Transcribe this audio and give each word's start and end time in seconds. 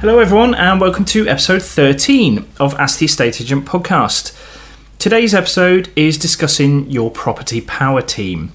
Hello, 0.00 0.18
everyone, 0.18 0.54
and 0.54 0.80
welcome 0.80 1.04
to 1.04 1.28
episode 1.28 1.60
13 1.60 2.48
of 2.58 2.74
Ask 2.76 3.00
the 3.00 3.04
Estate 3.04 3.38
Agent 3.38 3.66
podcast. 3.66 4.34
Today's 4.98 5.34
episode 5.34 5.92
is 5.94 6.16
discussing 6.16 6.90
your 6.90 7.10
property 7.10 7.60
power 7.60 8.00
team. 8.00 8.54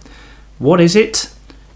What 0.57 0.81
is 0.81 0.95
it? 0.95 1.31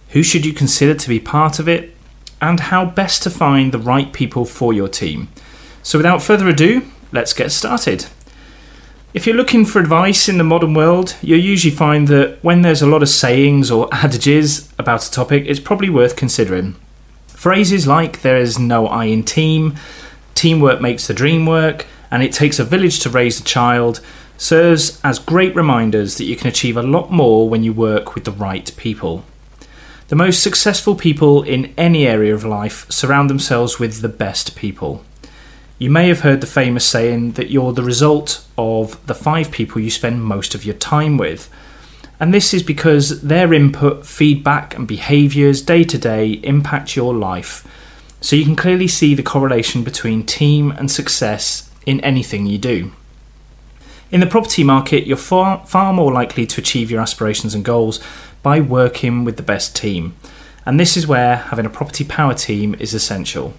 Who 0.10 0.24
should 0.24 0.44
you 0.44 0.54
consider 0.54 0.96
to 0.96 1.08
be 1.08 1.20
part 1.20 1.60
of 1.60 1.70
it? 1.70 1.96
And 2.42 2.60
how 2.60 2.84
best 2.84 3.22
to 3.22 3.30
find 3.30 3.72
the 3.72 3.78
right 3.78 4.12
people 4.12 4.44
for 4.44 4.74
your 4.74 4.88
team. 4.88 5.28
So, 5.84 6.00
without 6.00 6.24
further 6.24 6.48
ado, 6.48 6.82
let's 7.12 7.34
get 7.34 7.52
started. 7.52 8.08
If 9.14 9.28
you're 9.28 9.36
looking 9.36 9.66
for 9.66 9.80
advice 9.80 10.28
in 10.28 10.40
the 10.40 10.44
modern 10.44 10.74
world, 10.74 11.16
you'll 11.22 11.42
usually 11.42 11.76
find 11.76 12.08
that 12.08 12.40
when 12.44 12.64
there's 12.64 12.82
a 12.82 12.88
lot 12.88 13.04
of 13.04 13.10
sayings 13.10 13.70
or 13.70 13.88
adages 13.94 14.74
about 14.80 15.08
a 15.08 15.12
topic, 15.12 15.44
it's 15.46 15.60
probably 15.60 15.92
worth 15.92 16.16
considering. 16.16 16.76
Phrases 17.40 17.88
like 17.88 18.22
there 18.22 18.36
is 18.36 18.60
no 18.60 18.86
I 18.88 19.06
in 19.06 19.24
team, 19.24 19.76
teamwork 20.36 20.82
makes 20.82 21.08
the 21.08 21.14
dream 21.14 21.46
work, 21.46 21.86
and 22.12 22.22
it 22.22 22.34
takes 22.34 22.60
a 22.60 22.66
village 22.66 23.00
to 23.00 23.10
raise 23.10 23.40
a 23.40 23.46
child 23.46 24.02
serves 24.38 25.00
as 25.06 25.20
great 25.20 25.56
reminders 25.56 26.18
that 26.18 26.26
you 26.26 26.36
can 26.36 26.50
achieve 26.50 26.76
a 26.76 26.84
lot 26.84 27.14
more 27.14 27.48
when 27.48 27.64
you 27.64 27.72
work 27.72 28.14
with 28.14 28.26
the 28.26 28.32
right 28.34 28.76
people. 28.76 29.24
The 30.10 30.18
most 30.18 30.44
successful 30.44 30.96
people 30.96 31.44
in 31.44 31.74
any 31.78 32.06
area 32.06 32.36
of 32.36 32.44
life 32.44 32.86
surround 32.92 33.30
themselves 33.30 33.80
with 33.80 34.02
the 34.02 34.10
best 34.10 34.58
people. 34.58 35.06
You 35.78 35.90
may 35.90 36.10
have 36.10 36.20
heard 36.20 36.42
the 36.42 36.46
famous 36.46 36.86
saying 36.86 37.32
that 37.34 37.50
you're 37.50 37.72
the 37.72 37.84
result 37.84 38.46
of 38.58 39.00
the 39.08 39.16
five 39.16 39.50
people 39.50 39.80
you 39.80 39.92
spend 39.92 40.26
most 40.26 40.56
of 40.56 40.66
your 40.66 40.76
time 40.76 41.18
with. 41.18 41.50
And 42.20 42.34
this 42.34 42.54
is 42.54 42.64
because 42.64 43.22
their 43.22 43.54
input, 43.54 44.06
feedback, 44.06 44.76
and 44.76 44.88
behaviours 44.88 45.62
day 45.62 45.84
to 45.86 45.98
day 45.98 46.32
impact 46.44 46.96
your 46.96 47.14
life. 47.14 47.66
So 48.22 48.36
you 48.36 48.44
can 48.44 48.58
clearly 48.58 48.88
see 48.88 49.16
the 49.16 49.24
correlation 49.24 49.84
between 49.84 50.26
team 50.26 50.72
and 50.72 50.92
success 50.92 51.72
in 51.86 52.02
anything 52.02 52.46
you 52.46 52.58
do. 52.58 52.92
In 54.12 54.20
the 54.20 54.28
property 54.28 54.64
market, 54.64 55.06
you're 55.06 55.18
far, 55.18 55.66
far 55.66 55.94
more 55.94 56.12
likely 56.12 56.46
to 56.48 56.60
achieve 56.60 56.92
your 56.92 57.00
aspirations 57.00 57.56
and 57.56 57.64
goals 57.64 58.02
by 58.44 58.60
working 58.60 59.24
with 59.24 59.38
the 59.38 59.44
best 59.44 59.76
team. 59.76 60.16
And 60.66 60.80
this 60.80 60.98
is 60.98 61.08
where 61.08 61.38
having 61.38 61.66
a 61.66 61.70
property 61.70 62.04
power 62.04 62.34
team 62.34 62.76
is 62.80 62.94
essential. 62.94 63.54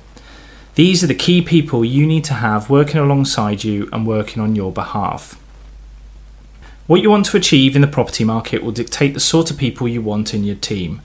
These 0.74 1.02
are 1.02 1.06
the 1.06 1.14
key 1.14 1.40
people 1.40 1.84
you 1.84 2.06
need 2.06 2.24
to 2.24 2.34
have 2.34 2.68
working 2.68 3.00
alongside 3.00 3.64
you 3.64 3.88
and 3.92 4.06
working 4.06 4.42
on 4.42 4.54
your 4.54 4.72
behalf. 4.72 5.39
What 6.90 7.02
you 7.02 7.10
want 7.10 7.26
to 7.26 7.36
achieve 7.36 7.76
in 7.76 7.82
the 7.82 7.86
property 7.86 8.24
market 8.24 8.64
will 8.64 8.72
dictate 8.72 9.14
the 9.14 9.20
sort 9.20 9.48
of 9.52 9.56
people 9.56 9.86
you 9.86 10.02
want 10.02 10.34
in 10.34 10.42
your 10.42 10.56
team. 10.56 11.02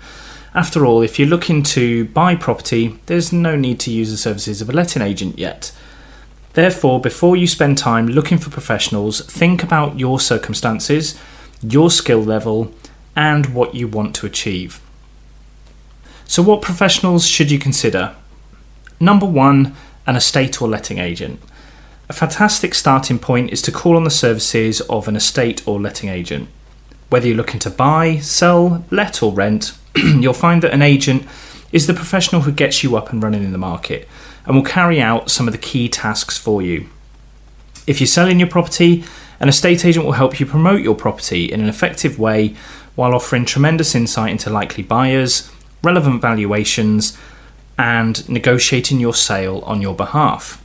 After 0.56 0.84
all, 0.84 1.04
if 1.04 1.20
you're 1.20 1.28
looking 1.28 1.62
to 1.62 2.06
buy 2.06 2.34
property, 2.34 2.98
there's 3.06 3.32
no 3.32 3.56
need 3.56 3.80
to 3.82 3.92
use 3.92 4.10
the 4.10 4.18
services 4.18 4.62
of 4.62 4.70
a 4.72 4.72
letting 4.72 5.04
agent 5.04 5.38
yet. 5.38 5.72
Therefore, 6.54 7.00
before 7.00 7.36
you 7.36 7.46
spend 7.46 7.78
time 7.78 8.08
looking 8.08 8.40
for 8.40 8.50
professionals, 8.50 9.22
think 9.28 9.62
about 9.62 10.00
your 10.00 10.20
circumstances, 10.20 11.22
your 11.62 11.92
skill 11.92 12.24
level, 12.24 12.74
and 13.16 13.54
what 13.54 13.76
you 13.76 13.88
want 13.88 14.16
to 14.16 14.26
achieve. 14.26 14.82
So, 16.26 16.42
what 16.42 16.64
professionals 16.64 17.28
should 17.28 17.52
you 17.52 17.60
consider? 17.60 18.16
Number 19.00 19.28
one, 19.28 19.76
an 20.08 20.16
estate 20.16 20.64
or 20.64 20.68
letting 20.68 20.98
agent. 20.98 21.40
A 22.08 22.14
fantastic 22.14 22.76
starting 22.76 23.18
point 23.18 23.52
is 23.52 23.64
to 23.64 23.72
call 23.72 23.96
on 23.96 24.04
the 24.04 24.12
services 24.12 24.80
of 24.82 25.08
an 25.08 25.16
estate 25.16 25.68
or 25.68 25.82
letting 25.82 26.08
agent. 26.08 26.50
Whether 27.10 27.28
you're 27.28 27.38
looking 27.38 27.60
to 27.62 27.72
buy, 27.72 28.18
sell, 28.18 28.86
let, 28.92 29.24
or 29.24 29.34
rent, 29.34 29.76
you'll 29.96 30.34
find 30.34 30.62
that 30.62 30.74
an 30.74 30.84
agent 30.84 31.28
is 31.72 31.88
the 31.88 31.96
professional 31.96 32.44
who 32.44 32.52
gets 32.52 32.84
you 32.84 32.96
up 32.96 33.12
and 33.12 33.24
running 33.24 33.44
in 33.44 33.54
the 33.54 33.58
market 33.58 34.08
and 34.46 34.56
will 34.56 34.64
carry 34.64 35.02
out 35.02 35.32
some 35.32 35.48
of 35.48 35.52
the 35.52 35.58
key 35.58 35.90
tasks 35.90 36.38
for 36.38 36.62
you. 36.62 36.88
If 37.88 38.00
you're 38.00 38.08
selling 38.08 38.40
your 38.40 38.50
property, 38.50 39.04
an 39.40 39.50
estate 39.50 39.84
agent 39.84 40.06
will 40.06 40.14
help 40.14 40.40
you 40.40 40.46
promote 40.46 40.82
your 40.82 40.96
property 40.96 41.52
in 41.52 41.60
an 41.60 41.68
effective 41.68 42.20
way 42.20 42.56
while 42.94 43.16
offering 43.16 43.46
tremendous 43.46 43.96
insight 43.96 44.32
into 44.32 44.52
likely 44.52 44.84
buyers, 44.84 45.52
relevant 45.84 46.22
valuations, 46.22 47.18
and 47.80 48.28
negotiating 48.30 49.00
your 49.00 49.14
sale 49.14 49.60
on 49.66 49.82
your 49.82 49.96
behalf. 49.96 50.62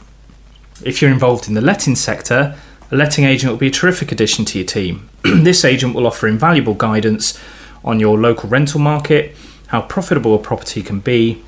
If 0.83 1.03
you're 1.03 1.11
involved 1.11 1.49
in 1.49 1.55
the 1.55 1.61
letting 1.61 1.95
sector, 1.95 2.57
a 2.91 2.97
letting 2.97 3.25
agent 3.25 3.53
will 3.53 3.59
be 3.59 3.69
a 3.69 3.73
terrific 3.73 4.13
addition 4.13 4.45
to 4.47 4.59
your 4.59 4.67
team. 4.67 5.09
this 5.23 5.65
agent 5.65 5.95
will 5.95 6.07
offer 6.07 6.27
invaluable 6.27 6.75
guidance 6.75 7.39
on 7.85 8.01
your 8.01 8.19
local 8.19 8.49
rental 8.49 8.81
market, 8.81 9.37
how 9.69 9.83
profitable 9.83 10.35
a 10.35 10.39
property 10.39 10.83
can 10.83 11.01
be, 11.01 11.43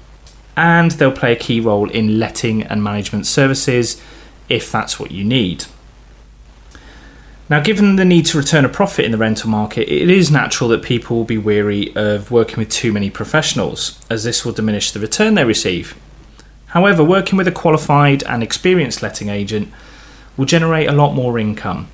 and 0.57 0.93
they'll 0.93 1.13
play 1.13 1.33
a 1.33 1.37
key 1.37 1.61
role 1.61 1.91
in 1.91 2.19
letting 2.19 2.63
and 2.63 2.85
management 2.85 3.27
services 3.27 4.01
if 4.49 4.71
that's 4.71 5.01
what 5.01 5.11
you 5.11 5.25
need. 5.25 5.65
Now, 7.49 7.61
given 7.61 7.97
the 7.97 8.05
need 8.05 8.27
to 8.27 8.39
return 8.39 8.65
a 8.65 8.69
profit 8.69 9.05
in 9.05 9.13
the 9.13 9.19
rental 9.19 9.51
market, 9.51 9.93
it 9.93 10.09
is 10.09 10.31
natural 10.31 10.71
that 10.71 10.83
people 10.83 11.17
will 11.17 11.25
be 11.25 11.39
weary 11.39 11.95
of 11.97 12.31
working 12.31 12.57
with 12.57 12.71
too 12.71 12.93
many 12.93 13.11
professionals, 13.11 13.99
as 14.09 14.25
this 14.25 14.45
will 14.45 14.53
diminish 14.53 14.93
the 14.93 15.01
return 15.01 15.35
they 15.35 15.45
receive. 15.45 15.97
However, 16.73 17.05
working 17.05 17.37
with 17.37 17.47
a 17.47 17.53
qualified 17.53 18.23
and 18.23 18.43
experienced 18.43 19.03
letting 19.03 19.29
agent 19.29 19.71
will 20.39 20.47
generate 20.47 20.89
a 20.89 20.93
lot 20.93 21.13
more 21.13 21.39
income, 21.39 21.89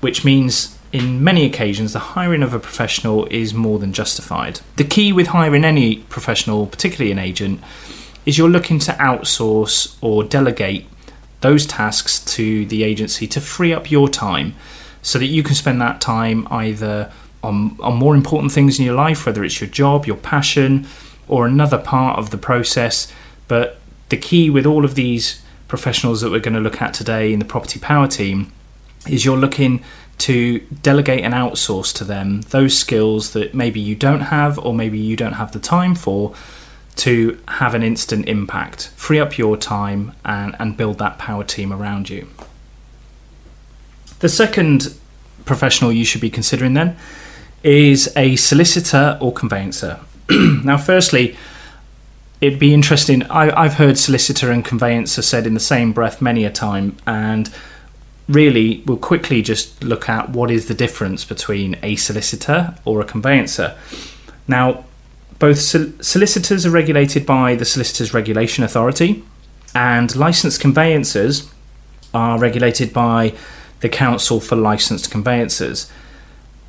which 0.00 0.22
means 0.22 0.76
in 0.92 1.24
many 1.24 1.46
occasions 1.46 1.94
the 1.94 1.98
hiring 1.98 2.42
of 2.42 2.52
a 2.52 2.58
professional 2.58 3.26
is 3.30 3.54
more 3.54 3.78
than 3.78 3.94
justified. 3.94 4.60
The 4.76 4.84
key 4.84 5.14
with 5.14 5.28
hiring 5.28 5.64
any 5.64 6.00
professional, 6.10 6.66
particularly 6.66 7.10
an 7.10 7.18
agent, 7.18 7.60
is 8.26 8.36
you're 8.36 8.50
looking 8.50 8.78
to 8.80 8.92
outsource 8.92 9.96
or 10.02 10.24
delegate 10.24 10.84
those 11.40 11.64
tasks 11.64 12.22
to 12.36 12.66
the 12.66 12.82
agency 12.82 13.26
to 13.28 13.40
free 13.40 13.72
up 13.72 13.90
your 13.90 14.10
time 14.10 14.54
so 15.00 15.18
that 15.18 15.26
you 15.26 15.42
can 15.42 15.54
spend 15.54 15.80
that 15.80 16.02
time 16.02 16.46
either 16.50 17.10
on, 17.42 17.78
on 17.80 17.96
more 17.96 18.14
important 18.14 18.52
things 18.52 18.78
in 18.78 18.84
your 18.84 18.94
life, 18.94 19.24
whether 19.24 19.42
it's 19.42 19.58
your 19.58 19.70
job, 19.70 20.04
your 20.04 20.16
passion, 20.18 20.86
or 21.28 21.46
another 21.46 21.78
part 21.78 22.18
of 22.18 22.28
the 22.28 22.36
process, 22.36 23.10
but 23.46 23.78
the 24.08 24.16
key 24.16 24.50
with 24.50 24.66
all 24.66 24.84
of 24.84 24.94
these 24.94 25.42
professionals 25.66 26.20
that 26.20 26.30
we're 26.30 26.40
going 26.40 26.54
to 26.54 26.60
look 26.60 26.80
at 26.80 26.94
today 26.94 27.32
in 27.32 27.38
the 27.38 27.44
property 27.44 27.78
power 27.78 28.06
team 28.06 28.50
is 29.08 29.24
you're 29.24 29.36
looking 29.36 29.82
to 30.18 30.58
delegate 30.82 31.22
and 31.22 31.34
outsource 31.34 31.94
to 31.94 32.04
them 32.04 32.40
those 32.42 32.76
skills 32.76 33.32
that 33.32 33.54
maybe 33.54 33.78
you 33.78 33.94
don't 33.94 34.22
have 34.22 34.58
or 34.58 34.74
maybe 34.74 34.98
you 34.98 35.16
don't 35.16 35.34
have 35.34 35.52
the 35.52 35.60
time 35.60 35.94
for 35.94 36.34
to 36.96 37.38
have 37.46 37.74
an 37.74 37.82
instant 37.84 38.28
impact, 38.28 38.88
free 38.96 39.20
up 39.20 39.38
your 39.38 39.56
time 39.56 40.12
and, 40.24 40.56
and 40.58 40.76
build 40.76 40.98
that 40.98 41.16
power 41.16 41.44
team 41.44 41.72
around 41.72 42.10
you. 42.10 42.28
The 44.18 44.28
second 44.28 44.98
professional 45.44 45.92
you 45.92 46.04
should 46.04 46.20
be 46.20 46.28
considering 46.28 46.74
then 46.74 46.96
is 47.62 48.12
a 48.16 48.34
solicitor 48.34 49.16
or 49.20 49.32
conveyancer. 49.32 50.00
now, 50.30 50.76
firstly, 50.76 51.36
it'd 52.40 52.58
be 52.58 52.74
interesting. 52.74 53.22
I, 53.24 53.62
have 53.62 53.74
heard 53.74 53.98
solicitor 53.98 54.50
and 54.50 54.64
conveyancer 54.64 55.22
said 55.22 55.46
in 55.46 55.54
the 55.54 55.60
same 55.60 55.92
breath 55.92 56.22
many 56.22 56.44
a 56.44 56.50
time, 56.50 56.96
and 57.06 57.50
really 58.28 58.82
we'll 58.86 58.98
quickly 58.98 59.42
just 59.42 59.82
look 59.82 60.08
at 60.08 60.30
what 60.30 60.50
is 60.50 60.68
the 60.68 60.74
difference 60.74 61.24
between 61.24 61.76
a 61.82 61.96
solicitor 61.96 62.74
or 62.84 63.00
a 63.00 63.04
conveyancer. 63.04 63.76
Now, 64.46 64.84
both 65.38 65.58
sol- 65.58 65.92
solicitors 66.00 66.66
are 66.66 66.70
regulated 66.70 67.24
by 67.24 67.54
the 67.54 67.64
Solicitors 67.64 68.12
Regulation 68.12 68.64
Authority, 68.64 69.24
and 69.74 70.14
licensed 70.16 70.60
conveyancers 70.60 71.50
are 72.14 72.38
regulated 72.38 72.92
by 72.92 73.34
the 73.80 73.88
Council 73.88 74.40
for 74.40 74.56
Licensed 74.56 75.10
Conveyancers. 75.10 75.90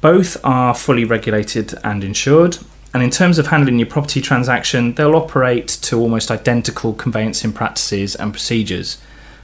Both 0.01 0.38
are 0.44 0.75
fully 0.75 1.06
regulated 1.06 1.74
and 1.83 2.04
insured, 2.04 2.57
and 2.94 3.03
in 3.03 3.09
terms 3.12 3.38
of 3.38 3.47
handling 3.47 3.80
your 3.80 3.88
property 3.88 4.21
transaction, 4.21 4.94
they'll 4.95 5.15
operate 5.15 5.68
to 5.68 6.00
almost 6.00 6.31
identical 6.31 6.94
conveyancing 6.94 7.53
practices 7.53 8.15
and 8.15 8.33
procedures. 8.33 8.97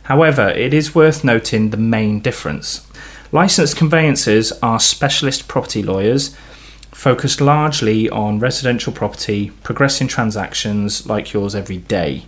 However, 0.03 0.49
it 0.49 0.73
is 0.73 0.95
worth 0.95 1.23
noting 1.23 1.69
the 1.69 1.77
main 1.77 2.19
difference. 2.19 2.87
Licensed 3.31 3.77
conveyancers 3.77 4.51
are 4.63 4.79
specialist 4.79 5.47
property 5.47 5.83
lawyers 5.83 6.35
focused 6.91 7.41
largely 7.41 8.09
on 8.09 8.39
residential 8.39 8.93
property, 8.93 9.51
progressing 9.63 10.07
transactions 10.07 11.05
like 11.05 11.33
yours 11.33 11.53
every 11.53 11.77
day. 11.77 12.23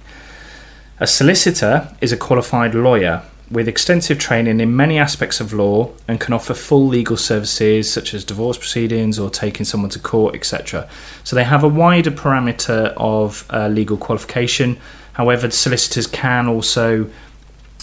A 0.99 1.07
solicitor 1.07 1.95
is 2.01 2.11
a 2.11 2.17
qualified 2.17 2.75
lawyer 2.75 3.23
with 3.49 3.67
extensive 3.67 4.19
training 4.19 4.59
in 4.59 4.75
many 4.75 4.97
aspects 4.97 5.39
of 5.39 5.53
law 5.53 5.89
and 6.07 6.19
can 6.19 6.33
offer 6.33 6.53
full 6.53 6.87
legal 6.87 7.15
services 7.15 7.91
such 7.91 8.13
as 8.13 8.25
divorce 8.25 8.57
proceedings 8.57 9.17
or 9.17 9.29
taking 9.29 9.65
someone 9.65 9.89
to 9.89 9.99
court, 9.99 10.35
etc. 10.35 10.87
So 11.23 11.35
they 11.35 11.45
have 11.45 11.63
a 11.63 11.67
wider 11.69 12.11
parameter 12.11 12.93
of 12.97 13.45
uh, 13.49 13.69
legal 13.69 13.97
qualification. 13.97 14.77
However, 15.13 15.49
solicitors 15.49 16.07
can 16.07 16.47
also 16.47 17.09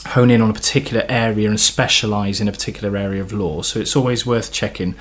hone 0.09 0.31
in 0.31 0.43
on 0.43 0.51
a 0.51 0.55
particular 0.55 1.07
area 1.09 1.49
and 1.49 1.59
specialise 1.59 2.41
in 2.41 2.49
a 2.49 2.53
particular 2.53 2.95
area 2.97 3.23
of 3.23 3.33
law. 3.33 3.63
So 3.63 3.81
it's 3.81 3.97
always 3.97 4.27
worth 4.27 4.53
checking. 4.53 4.95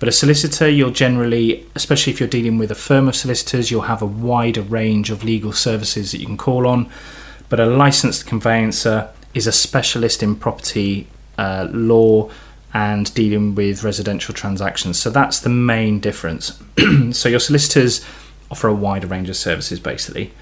But 0.00 0.08
a 0.08 0.12
solicitor, 0.12 0.68
you'll 0.68 0.90
generally, 0.90 1.66
especially 1.76 2.12
if 2.12 2.18
you're 2.18 2.28
dealing 2.28 2.58
with 2.58 2.72
a 2.72 2.76
firm 2.76 3.06
of 3.06 3.14
solicitors, 3.14 3.70
you'll 3.70 3.82
have 3.82 4.02
a 4.02 4.06
wider 4.06 4.62
range 4.62 5.10
of 5.10 5.22
legal 5.22 5.52
services 5.52 6.10
that 6.10 6.18
you 6.18 6.26
can 6.26 6.36
call 6.36 6.66
on. 6.66 6.90
But 7.48 7.60
a 7.60 7.66
licensed 7.66 8.26
conveyancer 8.26 9.10
is 9.34 9.46
a 9.46 9.52
specialist 9.52 10.22
in 10.22 10.36
property 10.36 11.06
uh, 11.36 11.68
law 11.70 12.30
and 12.74 13.12
dealing 13.14 13.54
with 13.54 13.82
residential 13.82 14.34
transactions. 14.34 14.98
So 14.98 15.10
that's 15.10 15.40
the 15.40 15.48
main 15.48 16.00
difference. 16.00 16.60
so 17.12 17.28
your 17.28 17.40
solicitors 17.40 18.04
offer 18.50 18.68
a 18.68 18.74
wider 18.74 19.06
range 19.06 19.28
of 19.28 19.36
services 19.36 19.80
basically. 19.80 20.32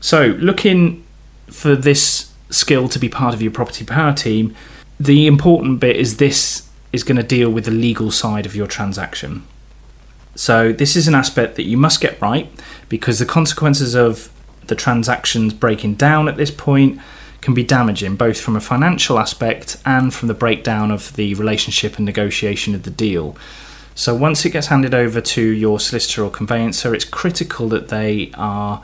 So 0.00 0.36
looking 0.38 1.04
for 1.46 1.74
this 1.74 2.32
skill 2.50 2.88
to 2.88 2.98
be 2.98 3.08
part 3.08 3.34
of 3.34 3.42
your 3.42 3.52
property 3.52 3.84
power 3.84 4.12
team, 4.12 4.54
the 5.00 5.26
important 5.26 5.80
bit 5.80 5.96
is 5.96 6.18
this 6.18 6.68
is 6.92 7.02
going 7.02 7.16
to 7.16 7.22
deal 7.22 7.50
with 7.50 7.64
the 7.64 7.70
legal 7.70 8.10
side 8.10 8.46
of 8.46 8.54
your 8.54 8.66
transaction. 8.66 9.44
So, 10.36 10.72
this 10.72 10.96
is 10.96 11.06
an 11.06 11.14
aspect 11.14 11.56
that 11.56 11.62
you 11.64 11.76
must 11.76 12.00
get 12.00 12.20
right 12.20 12.50
because 12.88 13.18
the 13.18 13.26
consequences 13.26 13.94
of 13.94 14.32
the 14.66 14.74
transactions 14.74 15.52
breaking 15.52 15.94
down 15.94 16.28
at 16.28 16.36
this 16.36 16.50
point 16.50 17.00
can 17.44 17.54
be 17.54 17.62
damaging, 17.62 18.16
both 18.16 18.40
from 18.40 18.56
a 18.56 18.60
financial 18.60 19.18
aspect 19.18 19.76
and 19.84 20.12
from 20.12 20.28
the 20.28 20.34
breakdown 20.34 20.90
of 20.90 21.14
the 21.14 21.34
relationship 21.34 21.96
and 21.96 22.06
negotiation 22.06 22.74
of 22.74 22.84
the 22.84 22.90
deal. 22.90 23.36
So, 23.94 24.14
once 24.14 24.44
it 24.44 24.50
gets 24.50 24.68
handed 24.68 24.94
over 24.94 25.20
to 25.20 25.42
your 25.42 25.78
solicitor 25.78 26.24
or 26.24 26.30
conveyancer, 26.30 26.94
it's 26.94 27.04
critical 27.04 27.68
that 27.68 27.88
they 27.88 28.32
are 28.34 28.82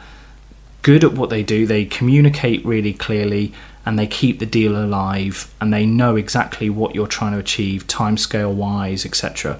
good 0.83 1.03
at 1.03 1.15
what 1.15 1.31
they 1.31 1.43
do, 1.43 1.67
they 1.67 1.85
communicate 1.85 2.65
really 2.65 2.93
clearly, 2.93 3.53
and 3.85 3.99
they 3.99 4.07
keep 4.07 4.39
the 4.39 4.47
deal 4.47 4.77
alive, 4.77 5.53
and 5.61 5.73
they 5.73 5.87
know 5.87 6.15
exactly 6.17 6.69
what 6.69 6.95
you're 6.95 7.09
trying 7.09 7.33
to 7.33 7.39
achieve, 7.39 7.87
timescale 7.87 8.53
wise, 8.53 9.05
etc. 9.07 9.59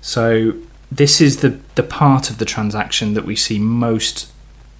So, 0.00 0.54
this 0.90 1.20
is 1.20 1.38
the, 1.38 1.58
the 1.74 1.82
part 1.82 2.30
of 2.30 2.38
the 2.38 2.44
transaction 2.44 3.14
that 3.14 3.24
we 3.24 3.34
see 3.34 3.58
most 3.58 4.30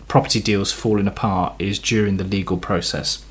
property 0.06 0.40
deals 0.40 0.72
falling 0.72 1.08
apart 1.08 1.54
is 1.58 1.80
during 1.80 2.16
the 2.16 2.24
legal 2.24 2.56
process. 2.56 3.25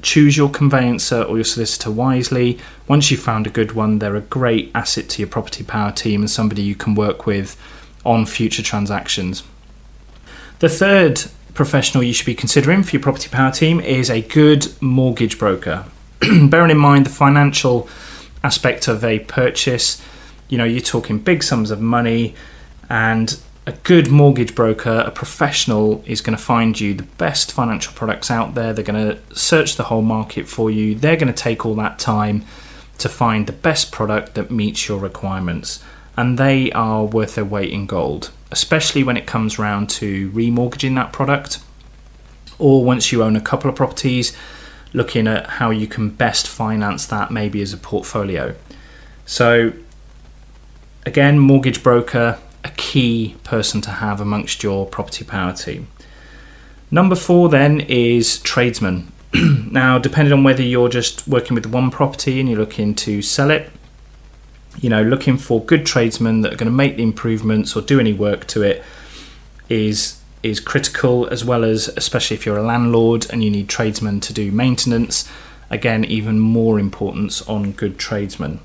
Choose 0.00 0.36
your 0.36 0.48
conveyancer 0.48 1.22
or 1.22 1.36
your 1.36 1.44
solicitor 1.44 1.90
wisely. 1.90 2.58
Once 2.86 3.10
you've 3.10 3.20
found 3.20 3.46
a 3.46 3.50
good 3.50 3.72
one, 3.72 3.98
they're 3.98 4.16
a 4.16 4.20
great 4.20 4.70
asset 4.74 5.08
to 5.10 5.22
your 5.22 5.28
property 5.28 5.64
power 5.64 5.90
team 5.90 6.20
and 6.20 6.30
somebody 6.30 6.62
you 6.62 6.74
can 6.74 6.94
work 6.94 7.26
with 7.26 7.56
on 8.04 8.26
future 8.26 8.62
transactions. 8.62 9.42
The 10.60 10.68
third 10.68 11.22
professional 11.54 12.04
you 12.04 12.12
should 12.12 12.26
be 12.26 12.34
considering 12.34 12.84
for 12.84 12.92
your 12.92 13.02
property 13.02 13.28
power 13.28 13.50
team 13.50 13.80
is 13.80 14.08
a 14.08 14.22
good 14.22 14.68
mortgage 14.80 15.38
broker. 15.38 15.84
Bearing 16.20 16.70
in 16.70 16.78
mind 16.78 17.06
the 17.06 17.10
financial 17.10 17.88
aspect 18.44 18.86
of 18.86 19.04
a 19.04 19.18
purchase, 19.20 20.00
you 20.48 20.56
know, 20.56 20.64
you're 20.64 20.80
talking 20.80 21.18
big 21.18 21.42
sums 21.42 21.70
of 21.70 21.80
money, 21.80 22.34
and 22.88 23.40
a 23.68 23.72
good 23.82 24.10
mortgage 24.10 24.54
broker, 24.54 25.04
a 25.06 25.10
professional, 25.10 26.02
is 26.06 26.20
going 26.20 26.36
to 26.36 26.42
find 26.42 26.80
you 26.80 26.94
the 26.94 27.02
best 27.02 27.52
financial 27.52 27.92
products 27.92 28.30
out 28.30 28.54
there. 28.54 28.72
They're 28.72 28.84
going 28.84 29.16
to 29.16 29.36
search 29.36 29.76
the 29.76 29.84
whole 29.84 30.02
market 30.02 30.48
for 30.48 30.70
you. 30.70 30.94
They're 30.94 31.16
going 31.16 31.32
to 31.32 31.42
take 31.42 31.66
all 31.66 31.74
that 31.76 31.98
time 31.98 32.44
to 32.98 33.08
find 33.08 33.46
the 33.46 33.52
best 33.52 33.92
product 33.92 34.34
that 34.34 34.50
meets 34.50 34.88
your 34.88 34.98
requirements, 34.98 35.84
and 36.16 36.38
they 36.38 36.72
are 36.72 37.04
worth 37.04 37.36
their 37.36 37.44
weight 37.44 37.70
in 37.70 37.86
gold 37.86 38.30
especially 38.50 39.04
when 39.04 39.16
it 39.16 39.26
comes 39.26 39.58
round 39.58 39.90
to 39.90 40.30
remortgaging 40.30 40.94
that 40.94 41.12
product, 41.12 41.60
or 42.58 42.84
once 42.84 43.12
you 43.12 43.22
own 43.22 43.36
a 43.36 43.40
couple 43.40 43.68
of 43.68 43.76
properties, 43.76 44.36
looking 44.92 45.26
at 45.28 45.46
how 45.46 45.70
you 45.70 45.86
can 45.86 46.10
best 46.10 46.48
finance 46.48 47.06
that 47.06 47.30
maybe 47.30 47.60
as 47.60 47.72
a 47.72 47.76
portfolio. 47.76 48.54
So, 49.26 49.72
again, 51.04 51.38
mortgage 51.38 51.82
broker, 51.82 52.38
key 52.88 53.36
person 53.44 53.82
to 53.82 53.90
have 53.90 54.18
amongst 54.18 54.62
your 54.62 54.86
property 54.86 55.22
power 55.22 55.52
team. 55.52 55.88
Number 56.90 57.14
four 57.14 57.50
then 57.50 57.80
is 57.80 58.38
tradesmen. 58.38 59.12
now, 59.70 59.98
depending 59.98 60.32
on 60.32 60.42
whether 60.42 60.62
you're 60.62 60.88
just 60.88 61.28
working 61.28 61.54
with 61.54 61.66
one 61.66 61.90
property 61.90 62.40
and 62.40 62.48
you're 62.48 62.58
looking 62.58 62.94
to 62.94 63.20
sell 63.20 63.50
it, 63.50 63.70
you 64.80 64.88
know, 64.88 65.02
looking 65.02 65.36
for 65.36 65.62
good 65.62 65.84
tradesmen 65.84 66.40
that 66.40 66.54
are 66.54 66.56
going 66.56 66.72
to 66.72 66.82
make 66.84 66.96
the 66.96 67.02
improvements 67.02 67.76
or 67.76 67.82
do 67.82 68.00
any 68.00 68.14
work 68.14 68.46
to 68.46 68.62
it 68.62 68.82
is 69.68 70.18
is 70.42 70.58
critical 70.58 71.26
as 71.28 71.44
well 71.44 71.64
as 71.64 71.88
especially 71.88 72.36
if 72.36 72.46
you're 72.46 72.56
a 72.56 72.62
landlord 72.62 73.26
and 73.30 73.42
you 73.44 73.50
need 73.50 73.68
tradesmen 73.68 74.20
to 74.20 74.32
do 74.32 74.52
maintenance 74.52 75.28
again 75.68 76.04
even 76.04 76.38
more 76.38 76.78
importance 76.78 77.42
on 77.48 77.72
good 77.72 77.98
tradesmen 77.98 78.60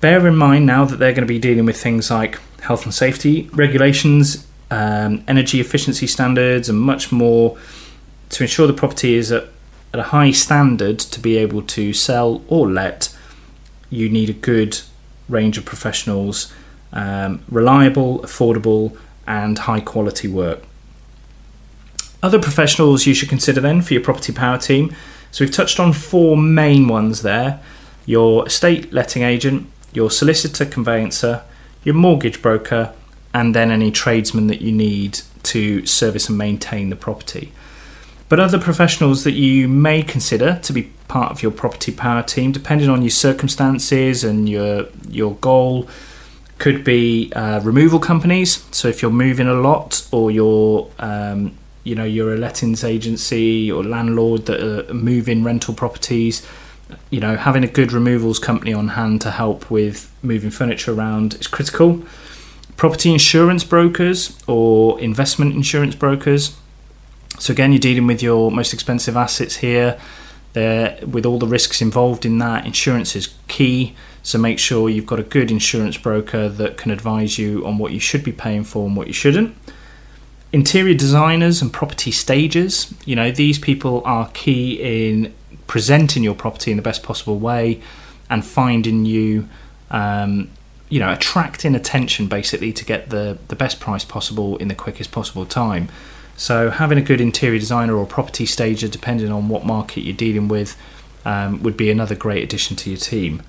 bear 0.00 0.26
in 0.26 0.36
mind 0.36 0.66
now 0.66 0.84
that 0.84 0.96
they're 0.96 1.12
going 1.12 1.26
to 1.26 1.26
be 1.26 1.38
dealing 1.38 1.66
with 1.66 1.80
things 1.80 2.10
like 2.10 2.38
health 2.60 2.84
and 2.84 2.94
safety 2.94 3.48
regulations 3.52 4.46
um, 4.70 5.24
energy 5.26 5.60
efficiency 5.60 6.06
standards 6.06 6.68
and 6.68 6.80
much 6.80 7.10
more 7.10 7.58
to 8.30 8.44
ensure 8.44 8.66
the 8.66 8.72
property 8.72 9.14
is 9.14 9.32
at, 9.32 9.48
at 9.92 10.00
a 10.00 10.04
high 10.04 10.30
standard 10.30 10.98
to 10.98 11.20
be 11.20 11.36
able 11.36 11.62
to 11.62 11.92
sell 11.92 12.42
or 12.48 12.68
let 12.68 13.16
you 13.90 14.08
need 14.08 14.30
a 14.30 14.34
good 14.34 14.80
range 15.28 15.58
of 15.58 15.64
professionals, 15.64 16.52
um, 16.92 17.42
reliable, 17.48 18.20
affordable, 18.20 18.96
and 19.26 19.58
high 19.58 19.80
quality 19.80 20.28
work. 20.28 20.62
Other 22.22 22.40
professionals 22.40 23.06
you 23.06 23.14
should 23.14 23.28
consider 23.28 23.60
then 23.60 23.82
for 23.82 23.94
your 23.94 24.02
property 24.02 24.32
power 24.32 24.58
team. 24.58 24.94
So 25.32 25.44
we've 25.44 25.54
touched 25.54 25.80
on 25.80 25.92
four 25.92 26.36
main 26.36 26.86
ones 26.86 27.22
there 27.22 27.60
your 28.06 28.46
estate 28.46 28.92
letting 28.92 29.22
agent, 29.22 29.70
your 29.92 30.10
solicitor 30.10 30.64
conveyancer, 30.64 31.42
your 31.82 31.94
mortgage 31.94 32.42
broker, 32.42 32.92
and 33.32 33.54
then 33.54 33.70
any 33.70 33.90
tradesman 33.90 34.46
that 34.48 34.60
you 34.60 34.72
need 34.72 35.20
to 35.42 35.86
service 35.86 36.28
and 36.28 36.36
maintain 36.38 36.90
the 36.90 36.96
property. 36.96 37.52
But 38.28 38.38
other 38.38 38.60
professionals 38.60 39.24
that 39.24 39.32
you 39.32 39.66
may 39.68 40.02
consider 40.02 40.60
to 40.62 40.72
be 40.72 40.84
part 41.08 41.32
of 41.32 41.42
your 41.42 41.50
property 41.50 41.90
power 41.90 42.22
team, 42.22 42.52
depending 42.52 42.88
on 42.88 43.02
your 43.02 43.10
circumstances 43.10 44.22
and 44.22 44.48
your 44.48 44.86
your 45.08 45.34
goal, 45.36 45.88
could 46.58 46.84
be 46.84 47.32
uh, 47.34 47.60
removal 47.60 47.98
companies. 47.98 48.64
So 48.70 48.86
if 48.86 49.02
you're 49.02 49.10
moving 49.10 49.48
a 49.48 49.54
lot, 49.54 50.06
or 50.12 50.30
you're 50.30 50.88
um, 51.00 51.58
you 51.82 51.96
know 51.96 52.04
you're 52.04 52.34
a 52.34 52.36
lettings 52.36 52.84
agency 52.84 53.72
or 53.72 53.82
landlord 53.82 54.46
that 54.46 54.60
are 54.62 54.94
moving 54.94 55.42
rental 55.42 55.74
properties, 55.74 56.46
you 57.10 57.20
know 57.20 57.36
having 57.36 57.64
a 57.64 57.68
good 57.68 57.92
removals 57.92 58.38
company 58.38 58.72
on 58.72 58.88
hand 58.88 59.20
to 59.22 59.30
help 59.30 59.70
with 59.70 60.12
moving 60.22 60.50
furniture 60.50 60.92
around 60.92 61.34
is 61.34 61.46
critical. 61.46 62.02
Property 62.76 63.12
insurance 63.12 63.62
brokers 63.62 64.38
or 64.46 64.98
investment 65.00 65.54
insurance 65.54 65.94
brokers 65.94 66.56
so 67.40 67.52
again, 67.52 67.72
you're 67.72 67.80
dealing 67.80 68.06
with 68.06 68.22
your 68.22 68.50
most 68.50 68.74
expensive 68.74 69.16
assets 69.16 69.56
here. 69.56 69.98
There, 70.52 70.98
with 71.06 71.24
all 71.24 71.38
the 71.38 71.46
risks 71.46 71.80
involved 71.80 72.26
in 72.26 72.36
that, 72.38 72.66
insurance 72.66 73.16
is 73.16 73.34
key. 73.48 73.96
So 74.22 74.38
make 74.38 74.58
sure 74.58 74.90
you've 74.90 75.06
got 75.06 75.18
a 75.18 75.22
good 75.22 75.50
insurance 75.50 75.96
broker 75.96 76.50
that 76.50 76.76
can 76.76 76.90
advise 76.90 77.38
you 77.38 77.66
on 77.66 77.78
what 77.78 77.92
you 77.92 78.00
should 78.00 78.22
be 78.22 78.32
paying 78.32 78.64
for 78.64 78.86
and 78.86 78.94
what 78.94 79.06
you 79.06 79.14
shouldn't. 79.14 79.56
Interior 80.52 80.94
designers 80.94 81.62
and 81.62 81.72
property 81.72 82.10
stagers, 82.10 82.92
you 83.06 83.16
know, 83.16 83.30
these 83.30 83.58
people 83.58 84.02
are 84.04 84.28
key 84.34 85.08
in 85.08 85.32
presenting 85.70 86.24
your 86.24 86.34
property 86.34 86.72
in 86.72 86.76
the 86.76 86.82
best 86.82 87.00
possible 87.00 87.38
way 87.38 87.80
and 88.28 88.44
finding 88.44 89.04
you, 89.04 89.48
um, 89.92 90.50
you 90.88 90.98
know, 90.98 91.12
attracting 91.12 91.76
attention 91.76 92.26
basically 92.26 92.72
to 92.72 92.84
get 92.84 93.10
the, 93.10 93.38
the 93.46 93.54
best 93.54 93.78
price 93.78 94.04
possible 94.04 94.56
in 94.56 94.66
the 94.66 94.74
quickest 94.74 95.12
possible 95.12 95.46
time. 95.46 95.88
So 96.36 96.70
having 96.70 96.98
a 96.98 97.00
good 97.00 97.20
interior 97.20 97.60
designer 97.60 97.94
or 97.94 98.04
property 98.04 98.46
stager, 98.46 98.88
depending 98.88 99.30
on 99.30 99.48
what 99.48 99.64
market 99.64 100.00
you're 100.00 100.16
dealing 100.16 100.48
with, 100.48 100.76
um, 101.24 101.62
would 101.62 101.76
be 101.76 101.88
another 101.88 102.16
great 102.16 102.42
addition 102.42 102.74
to 102.78 102.90
your 102.90 102.98
team. 102.98 103.40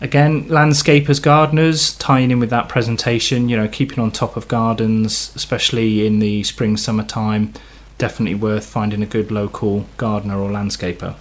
Again, 0.00 0.48
landscapers, 0.48 1.22
gardeners, 1.22 1.94
tying 1.94 2.32
in 2.32 2.40
with 2.40 2.50
that 2.50 2.68
presentation, 2.68 3.48
you 3.48 3.56
know, 3.56 3.68
keeping 3.68 4.00
on 4.00 4.10
top 4.10 4.36
of 4.36 4.48
gardens, 4.48 5.30
especially 5.36 6.04
in 6.08 6.18
the 6.18 6.42
spring, 6.42 6.76
summertime, 6.76 7.52
definitely 7.98 8.34
worth 8.34 8.66
finding 8.66 9.00
a 9.00 9.06
good 9.06 9.30
local 9.30 9.86
gardener 9.96 10.40
or 10.40 10.50
landscaper. 10.50 11.14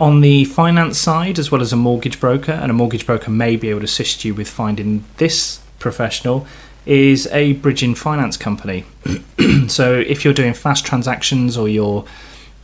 On 0.00 0.20
the 0.20 0.44
finance 0.44 0.98
side, 0.98 1.38
as 1.38 1.50
well 1.50 1.60
as 1.60 1.72
a 1.72 1.76
mortgage 1.76 2.18
broker, 2.18 2.52
and 2.52 2.70
a 2.70 2.74
mortgage 2.74 3.06
broker 3.06 3.30
may 3.30 3.56
be 3.56 3.70
able 3.70 3.80
to 3.80 3.84
assist 3.84 4.24
you 4.24 4.34
with 4.34 4.48
finding 4.48 5.04
this 5.18 5.60
professional, 5.78 6.46
is 6.84 7.26
a 7.28 7.54
bridging 7.54 7.94
finance 7.94 8.36
company. 8.36 8.84
so 9.68 9.94
if 9.94 10.24
you're 10.24 10.34
doing 10.34 10.52
fast 10.52 10.84
transactions 10.84 11.56
or 11.56 11.68
you're 11.68 12.04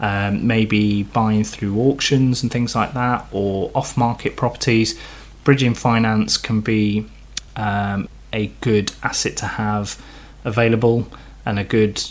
um, 0.01 0.47
maybe 0.47 1.03
buying 1.03 1.45
through 1.45 1.79
auctions 1.79 2.43
and 2.43 2.51
things 2.51 2.75
like 2.75 2.95
that, 2.95 3.27
or 3.31 3.71
off 3.75 3.97
market 3.97 4.35
properties. 4.35 4.99
Bridging 5.45 5.75
finance 5.75 6.37
can 6.37 6.61
be 6.61 7.07
um, 7.55 8.09
a 8.33 8.47
good 8.63 8.93
asset 9.03 9.37
to 9.39 9.47
have 9.47 10.03
available, 10.45 11.07
and 11.45 11.59
a 11.59 11.65
good 11.65 12.03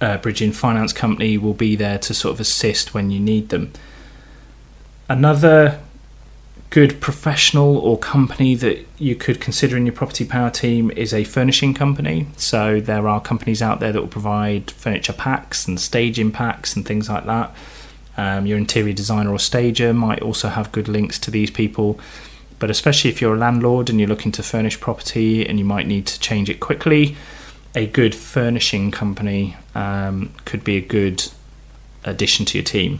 uh, 0.00 0.18
bridging 0.18 0.52
finance 0.52 0.92
company 0.92 1.38
will 1.38 1.54
be 1.54 1.76
there 1.76 1.98
to 1.98 2.12
sort 2.12 2.34
of 2.34 2.40
assist 2.40 2.92
when 2.92 3.10
you 3.10 3.18
need 3.18 3.48
them. 3.48 3.72
Another 5.08 5.80
good 6.70 7.00
professional 7.00 7.78
or 7.78 7.98
company 7.98 8.54
that 8.54 8.86
you 8.98 9.16
could 9.16 9.40
consider 9.40 9.74
in 9.76 9.86
your 9.86 9.94
property 9.94 10.24
power 10.24 10.50
team 10.50 10.90
is 10.90 11.14
a 11.14 11.24
furnishing 11.24 11.72
company. 11.72 12.26
So 12.36 12.78
there 12.78 13.08
are 13.08 13.20
companies 13.20 13.62
out 13.62 13.80
there 13.80 13.90
that 13.90 14.00
will 14.00 14.08
provide 14.08 14.70
furniture 14.70 15.14
packs 15.14 15.66
and 15.66 15.80
staging 15.80 16.30
packs 16.30 16.76
and 16.76 16.84
things 16.84 17.08
like 17.08 17.24
that. 17.24 17.54
Um, 18.18 18.44
your 18.46 18.58
interior 18.58 18.92
designer 18.92 19.32
or 19.32 19.38
stager 19.38 19.94
might 19.94 20.20
also 20.20 20.48
have 20.48 20.72
good 20.72 20.88
links 20.88 21.18
to 21.20 21.30
these 21.30 21.50
people. 21.50 21.98
But 22.58 22.70
especially 22.70 23.08
if 23.08 23.22
you're 23.22 23.36
a 23.36 23.38
landlord 23.38 23.88
and 23.88 23.98
you're 23.98 24.08
looking 24.08 24.32
to 24.32 24.42
furnish 24.42 24.78
property 24.78 25.46
and 25.46 25.58
you 25.58 25.64
might 25.64 25.86
need 25.86 26.06
to 26.08 26.20
change 26.20 26.50
it 26.50 26.60
quickly, 26.60 27.16
a 27.74 27.86
good 27.86 28.14
furnishing 28.14 28.90
company 28.90 29.56
um, 29.74 30.34
could 30.44 30.64
be 30.64 30.76
a 30.76 30.82
good 30.82 31.28
addition 32.04 32.44
to 32.46 32.58
your 32.58 32.64
team. 32.64 32.98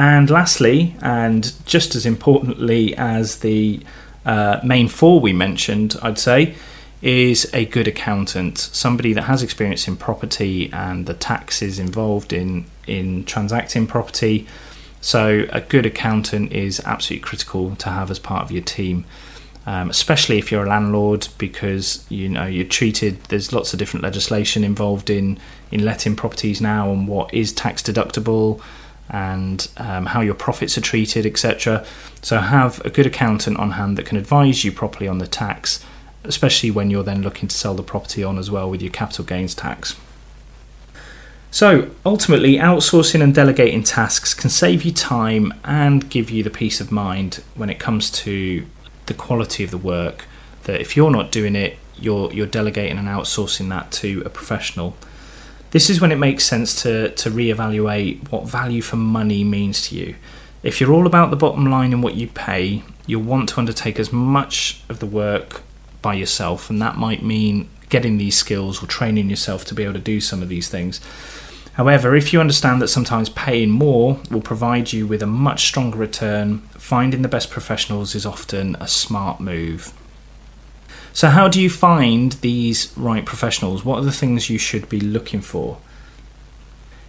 And 0.00 0.30
lastly, 0.30 0.96
and 1.02 1.52
just 1.66 1.94
as 1.94 2.06
importantly 2.06 2.96
as 2.96 3.40
the 3.40 3.80
uh, 4.24 4.58
main 4.64 4.88
four 4.88 5.20
we 5.20 5.34
mentioned, 5.34 5.94
I'd 6.00 6.18
say, 6.18 6.54
is 7.02 7.50
a 7.52 7.66
good 7.66 7.86
accountant, 7.86 8.56
somebody 8.56 9.12
that 9.12 9.24
has 9.24 9.42
experience 9.42 9.86
in 9.86 9.98
property 9.98 10.72
and 10.72 11.04
the 11.04 11.12
taxes 11.12 11.78
involved 11.78 12.32
in 12.32 12.64
in 12.86 13.26
transacting 13.26 13.86
property. 13.86 14.46
So 15.02 15.44
a 15.52 15.60
good 15.60 15.84
accountant 15.84 16.50
is 16.50 16.80
absolutely 16.86 17.22
critical 17.28 17.76
to 17.76 17.90
have 17.90 18.10
as 18.10 18.18
part 18.18 18.42
of 18.42 18.50
your 18.50 18.62
team, 18.62 19.04
um, 19.66 19.90
especially 19.90 20.38
if 20.38 20.50
you're 20.50 20.64
a 20.64 20.68
landlord, 20.68 21.28
because 21.36 22.06
you 22.08 22.30
know 22.30 22.46
you're 22.46 22.64
treated. 22.64 23.22
There's 23.24 23.52
lots 23.52 23.74
of 23.74 23.78
different 23.78 24.02
legislation 24.02 24.64
involved 24.64 25.10
in 25.10 25.38
in 25.70 25.84
letting 25.84 26.16
properties 26.16 26.58
now, 26.58 26.90
and 26.90 27.06
what 27.06 27.34
is 27.34 27.52
tax 27.52 27.82
deductible 27.82 28.62
and 29.10 29.68
um, 29.76 30.06
how 30.06 30.20
your 30.20 30.34
profits 30.34 30.78
are 30.78 30.80
treated, 30.80 31.26
etc. 31.26 31.84
So 32.22 32.38
have 32.38 32.84
a 32.84 32.90
good 32.90 33.06
accountant 33.06 33.58
on 33.58 33.72
hand 33.72 33.98
that 33.98 34.06
can 34.06 34.16
advise 34.16 34.64
you 34.64 34.72
properly 34.72 35.08
on 35.08 35.18
the 35.18 35.26
tax, 35.26 35.84
especially 36.24 36.70
when 36.70 36.90
you're 36.90 37.02
then 37.02 37.22
looking 37.22 37.48
to 37.48 37.56
sell 37.56 37.74
the 37.74 37.82
property 37.82 38.22
on 38.22 38.38
as 38.38 38.50
well 38.50 38.70
with 38.70 38.80
your 38.80 38.92
capital 38.92 39.24
gains 39.24 39.54
tax. 39.54 39.96
So 41.50 41.90
ultimately, 42.06 42.56
outsourcing 42.58 43.22
and 43.22 43.34
delegating 43.34 43.82
tasks 43.82 44.34
can 44.34 44.50
save 44.50 44.84
you 44.84 44.92
time 44.92 45.52
and 45.64 46.08
give 46.08 46.30
you 46.30 46.44
the 46.44 46.50
peace 46.50 46.80
of 46.80 46.92
mind 46.92 47.42
when 47.56 47.68
it 47.68 47.80
comes 47.80 48.08
to 48.10 48.64
the 49.06 49.14
quality 49.14 49.64
of 49.64 49.72
the 49.72 49.78
work. 49.78 50.26
That 50.64 50.80
if 50.80 50.96
you're 50.96 51.10
not 51.10 51.32
doing 51.32 51.56
it, 51.56 51.76
you're 51.98 52.32
you're 52.32 52.46
delegating 52.46 52.98
and 52.98 53.08
outsourcing 53.08 53.68
that 53.70 53.90
to 53.92 54.22
a 54.24 54.30
professional 54.30 54.96
this 55.70 55.88
is 55.88 56.00
when 56.00 56.12
it 56.12 56.16
makes 56.16 56.44
sense 56.44 56.82
to, 56.82 57.10
to 57.10 57.30
reevaluate 57.30 58.30
what 58.30 58.48
value 58.48 58.82
for 58.82 58.96
money 58.96 59.44
means 59.44 59.88
to 59.88 59.96
you. 59.96 60.16
If 60.62 60.80
you're 60.80 60.92
all 60.92 61.06
about 61.06 61.30
the 61.30 61.36
bottom 61.36 61.66
line 61.70 61.92
and 61.92 62.02
what 62.02 62.14
you 62.14 62.26
pay, 62.28 62.82
you'll 63.06 63.22
want 63.22 63.48
to 63.50 63.58
undertake 63.58 63.98
as 63.98 64.12
much 64.12 64.82
of 64.88 64.98
the 64.98 65.06
work 65.06 65.62
by 66.02 66.14
yourself, 66.14 66.70
and 66.70 66.80
that 66.82 66.96
might 66.96 67.22
mean 67.22 67.68
getting 67.88 68.18
these 68.18 68.36
skills 68.36 68.82
or 68.82 68.86
training 68.86 69.30
yourself 69.30 69.64
to 69.66 69.74
be 69.74 69.84
able 69.84 69.94
to 69.94 70.00
do 70.00 70.20
some 70.20 70.42
of 70.42 70.48
these 70.48 70.68
things. 70.68 71.00
However, 71.74 72.14
if 72.14 72.32
you 72.32 72.40
understand 72.40 72.82
that 72.82 72.88
sometimes 72.88 73.28
paying 73.30 73.70
more 73.70 74.20
will 74.30 74.40
provide 74.40 74.92
you 74.92 75.06
with 75.06 75.22
a 75.22 75.26
much 75.26 75.66
stronger 75.66 75.98
return, 75.98 76.58
finding 76.72 77.22
the 77.22 77.28
best 77.28 77.50
professionals 77.50 78.14
is 78.14 78.26
often 78.26 78.76
a 78.80 78.88
smart 78.88 79.40
move. 79.40 79.92
So, 81.12 81.28
how 81.28 81.48
do 81.48 81.60
you 81.60 81.68
find 81.68 82.32
these 82.34 82.92
right 82.96 83.24
professionals? 83.24 83.84
What 83.84 83.98
are 83.98 84.04
the 84.04 84.12
things 84.12 84.48
you 84.48 84.58
should 84.58 84.88
be 84.88 85.00
looking 85.00 85.40
for? 85.40 85.78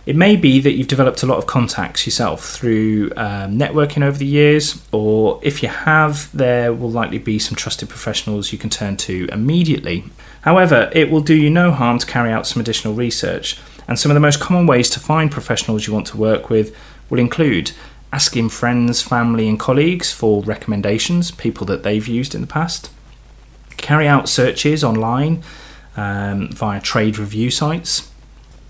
It 0.08 0.16
may 0.16 0.36
be 0.36 0.60
that 0.60 0.72
you've 0.72 0.88
developed 0.88 1.22
a 1.22 1.28
lot 1.28 1.38
of 1.38 1.46
contacts 1.46 2.08
yourself 2.08 2.44
through 2.44 3.12
um, 3.16 3.60
networking 3.60 4.04
over 4.04 4.18
the 4.18 4.26
years, 4.26 4.82
or 4.92 5.40
if 5.44 5.62
you 5.62 5.70
have, 5.70 6.36
there 6.36 6.74
will 6.74 6.90
likely 6.90 7.20
be 7.20 7.38
some 7.38 7.56
trusted 7.56 7.88
professionals 7.88 8.52
you 8.52 8.58
can 8.58 8.72
turn 8.72 8.98
to 8.98 9.30
immediately. 9.32 10.06
However, 10.42 10.90
it 10.94 11.12
will 11.12 11.22
do 11.22 11.36
you 11.36 11.52
no 11.52 11.72
harm 11.72 12.00
to 12.00 12.06
carry 12.08 12.32
out 12.32 12.48
some 12.48 12.60
additional 12.60 12.96
research, 12.96 13.60
and 13.88 14.00
some 14.00 14.10
of 14.10 14.16
the 14.16 14.20
most 14.20 14.40
common 14.40 14.66
ways 14.66 14.90
to 14.90 15.00
find 15.00 15.32
professionals 15.32 15.86
you 15.86 15.94
want 15.94 16.08
to 16.08 16.18
work 16.18 16.50
with 16.50 16.76
will 17.12 17.20
include 17.20 17.72
asking 18.12 18.50
friends, 18.50 19.04
family, 19.04 19.48
and 19.48 19.60
colleagues 19.60 20.12
for 20.12 20.42
recommendations, 20.42 21.30
people 21.30 21.68
that 21.68 21.84
they've 21.84 22.08
used 22.08 22.34
in 22.34 22.42
the 22.42 22.48
past 22.48 22.90
carry 23.92 24.08
out 24.08 24.30
searches 24.30 24.86
online 24.86 25.44
um, 25.98 26.48
via 26.54 26.80
trade 26.80 27.18
review 27.18 27.52
sites, 27.52 28.10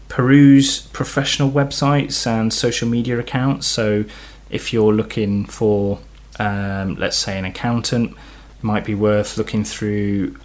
peruse 0.08 0.88
professional 0.88 1.52
websites 1.52 2.26
and 2.26 2.52
social 2.52 2.88
media 2.88 3.20
accounts. 3.20 3.68
So, 3.68 4.04
if 4.50 4.74
you're 4.74 4.92
looking 4.92 5.46
for, 5.46 6.00
um, 6.40 6.96
let's 6.96 7.18
say, 7.18 7.38
an 7.38 7.46
accountant, 7.46 8.14
it 8.58 8.64
might 8.64 8.84
be 8.84 8.96
worth 8.96 9.38
looking 9.38 9.64
through 9.64 10.38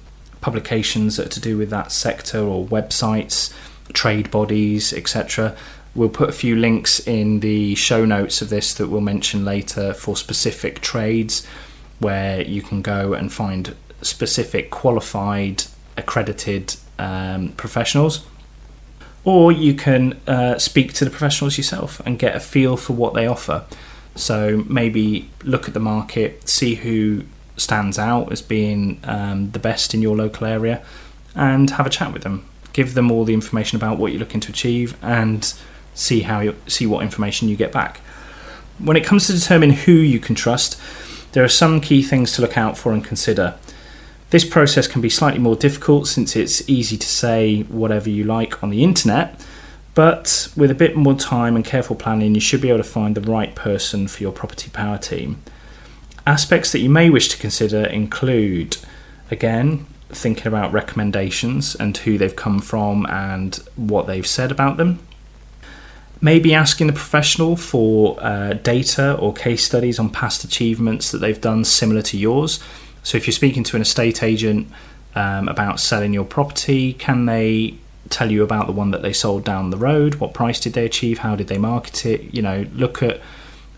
publications 0.42 1.16
that 1.16 1.28
are 1.28 1.30
to 1.30 1.40
do 1.40 1.56
with 1.56 1.70
that 1.70 1.90
sector 1.90 2.40
or 2.40 2.66
websites, 2.66 3.54
trade 3.94 4.30
bodies, 4.30 4.92
etc. 4.92 5.56
We'll 5.94 6.10
put 6.10 6.28
a 6.28 6.38
few 6.44 6.54
links 6.54 7.00
in 7.00 7.40
the 7.40 7.76
show 7.76 8.04
notes 8.04 8.42
of 8.42 8.50
this 8.50 8.74
that 8.74 8.88
we'll 8.88 9.00
mention 9.00 9.42
later 9.42 9.94
for 9.94 10.18
specific 10.18 10.82
trades 10.82 11.46
where 11.98 12.42
you 12.42 12.60
can 12.60 12.82
go 12.82 13.14
and 13.14 13.32
find 13.32 13.74
specific 14.02 14.70
qualified 14.70 15.64
accredited 15.96 16.76
um, 16.98 17.50
professionals. 17.52 18.26
Or 19.24 19.50
you 19.50 19.74
can 19.74 20.20
uh, 20.26 20.58
speak 20.58 20.92
to 20.94 21.04
the 21.04 21.10
professionals 21.10 21.58
yourself 21.58 22.00
and 22.06 22.18
get 22.18 22.36
a 22.36 22.40
feel 22.40 22.76
for 22.76 22.92
what 22.92 23.14
they 23.14 23.26
offer. 23.26 23.64
So 24.14 24.64
maybe 24.68 25.30
look 25.42 25.68
at 25.68 25.74
the 25.74 25.80
market 25.80 26.48
see 26.48 26.76
who 26.76 27.24
stands 27.56 27.98
out 27.98 28.30
as 28.30 28.42
being 28.42 29.00
um, 29.04 29.50
the 29.50 29.58
best 29.58 29.94
in 29.94 30.02
your 30.02 30.14
local 30.14 30.46
area 30.46 30.84
and 31.34 31.70
have 31.70 31.86
a 31.86 31.90
chat 31.90 32.12
with 32.12 32.22
them. 32.22 32.46
Give 32.72 32.94
them 32.94 33.10
all 33.10 33.24
the 33.24 33.34
information 33.34 33.76
about 33.76 33.98
what 33.98 34.12
you're 34.12 34.20
looking 34.20 34.40
to 34.40 34.50
achieve 34.50 34.96
and 35.02 35.52
see 35.94 36.20
how 36.20 36.40
you 36.40 36.54
see 36.66 36.86
what 36.86 37.02
information 37.02 37.48
you 37.48 37.56
get 37.56 37.72
back. 37.72 37.98
When 38.78 38.96
it 38.96 39.04
comes 39.04 39.26
to 39.26 39.32
determine 39.32 39.70
who 39.70 39.92
you 39.92 40.20
can 40.20 40.34
trust 40.34 40.80
there 41.36 41.44
are 41.44 41.48
some 41.48 41.82
key 41.82 42.02
things 42.02 42.32
to 42.32 42.40
look 42.40 42.56
out 42.56 42.78
for 42.78 42.94
and 42.94 43.04
consider 43.04 43.54
this 44.30 44.44
process 44.44 44.88
can 44.88 45.00
be 45.00 45.08
slightly 45.08 45.38
more 45.38 45.56
difficult 45.56 46.08
since 46.08 46.34
it's 46.34 46.68
easy 46.68 46.96
to 46.96 47.06
say 47.06 47.62
whatever 47.62 48.10
you 48.10 48.24
like 48.24 48.62
on 48.62 48.70
the 48.70 48.82
internet, 48.82 49.40
but 49.94 50.48
with 50.56 50.70
a 50.70 50.74
bit 50.74 50.96
more 50.96 51.14
time 51.14 51.54
and 51.54 51.64
careful 51.64 51.96
planning, 51.96 52.34
you 52.34 52.40
should 52.40 52.60
be 52.60 52.68
able 52.68 52.78
to 52.78 52.84
find 52.84 53.14
the 53.14 53.30
right 53.30 53.54
person 53.54 54.08
for 54.08 54.22
your 54.22 54.32
property 54.32 54.68
power 54.70 54.98
team. 54.98 55.42
Aspects 56.26 56.72
that 56.72 56.80
you 56.80 56.90
may 56.90 57.08
wish 57.08 57.28
to 57.28 57.38
consider 57.38 57.84
include, 57.86 58.78
again, 59.30 59.86
thinking 60.08 60.48
about 60.48 60.72
recommendations 60.72 61.76
and 61.76 61.96
who 61.98 62.18
they've 62.18 62.36
come 62.36 62.60
from 62.60 63.06
and 63.06 63.56
what 63.76 64.06
they've 64.06 64.26
said 64.26 64.50
about 64.50 64.76
them. 64.76 64.98
Maybe 66.20 66.52
asking 66.52 66.88
the 66.88 66.92
professional 66.92 67.56
for 67.56 68.16
uh, 68.20 68.54
data 68.54 69.14
or 69.14 69.32
case 69.32 69.64
studies 69.64 69.98
on 69.98 70.10
past 70.10 70.44
achievements 70.44 71.12
that 71.12 71.18
they've 71.18 71.40
done 71.40 71.64
similar 71.64 72.02
to 72.02 72.18
yours 72.18 72.58
so 73.06 73.16
if 73.16 73.28
you're 73.28 73.32
speaking 73.32 73.62
to 73.62 73.76
an 73.76 73.82
estate 73.82 74.20
agent 74.24 74.66
um, 75.14 75.46
about 75.46 75.78
selling 75.78 76.12
your 76.12 76.24
property, 76.24 76.92
can 76.92 77.26
they 77.26 77.76
tell 78.10 78.32
you 78.32 78.42
about 78.42 78.66
the 78.66 78.72
one 78.72 78.90
that 78.90 79.00
they 79.00 79.12
sold 79.12 79.44
down 79.44 79.70
the 79.70 79.76
road? 79.76 80.16
What 80.16 80.34
price 80.34 80.58
did 80.58 80.72
they 80.72 80.84
achieve? 80.84 81.18
How 81.18 81.36
did 81.36 81.46
they 81.46 81.56
market 81.56 82.04
it? 82.04 82.34
You 82.34 82.42
know, 82.42 82.66
look 82.74 83.04
at 83.04 83.20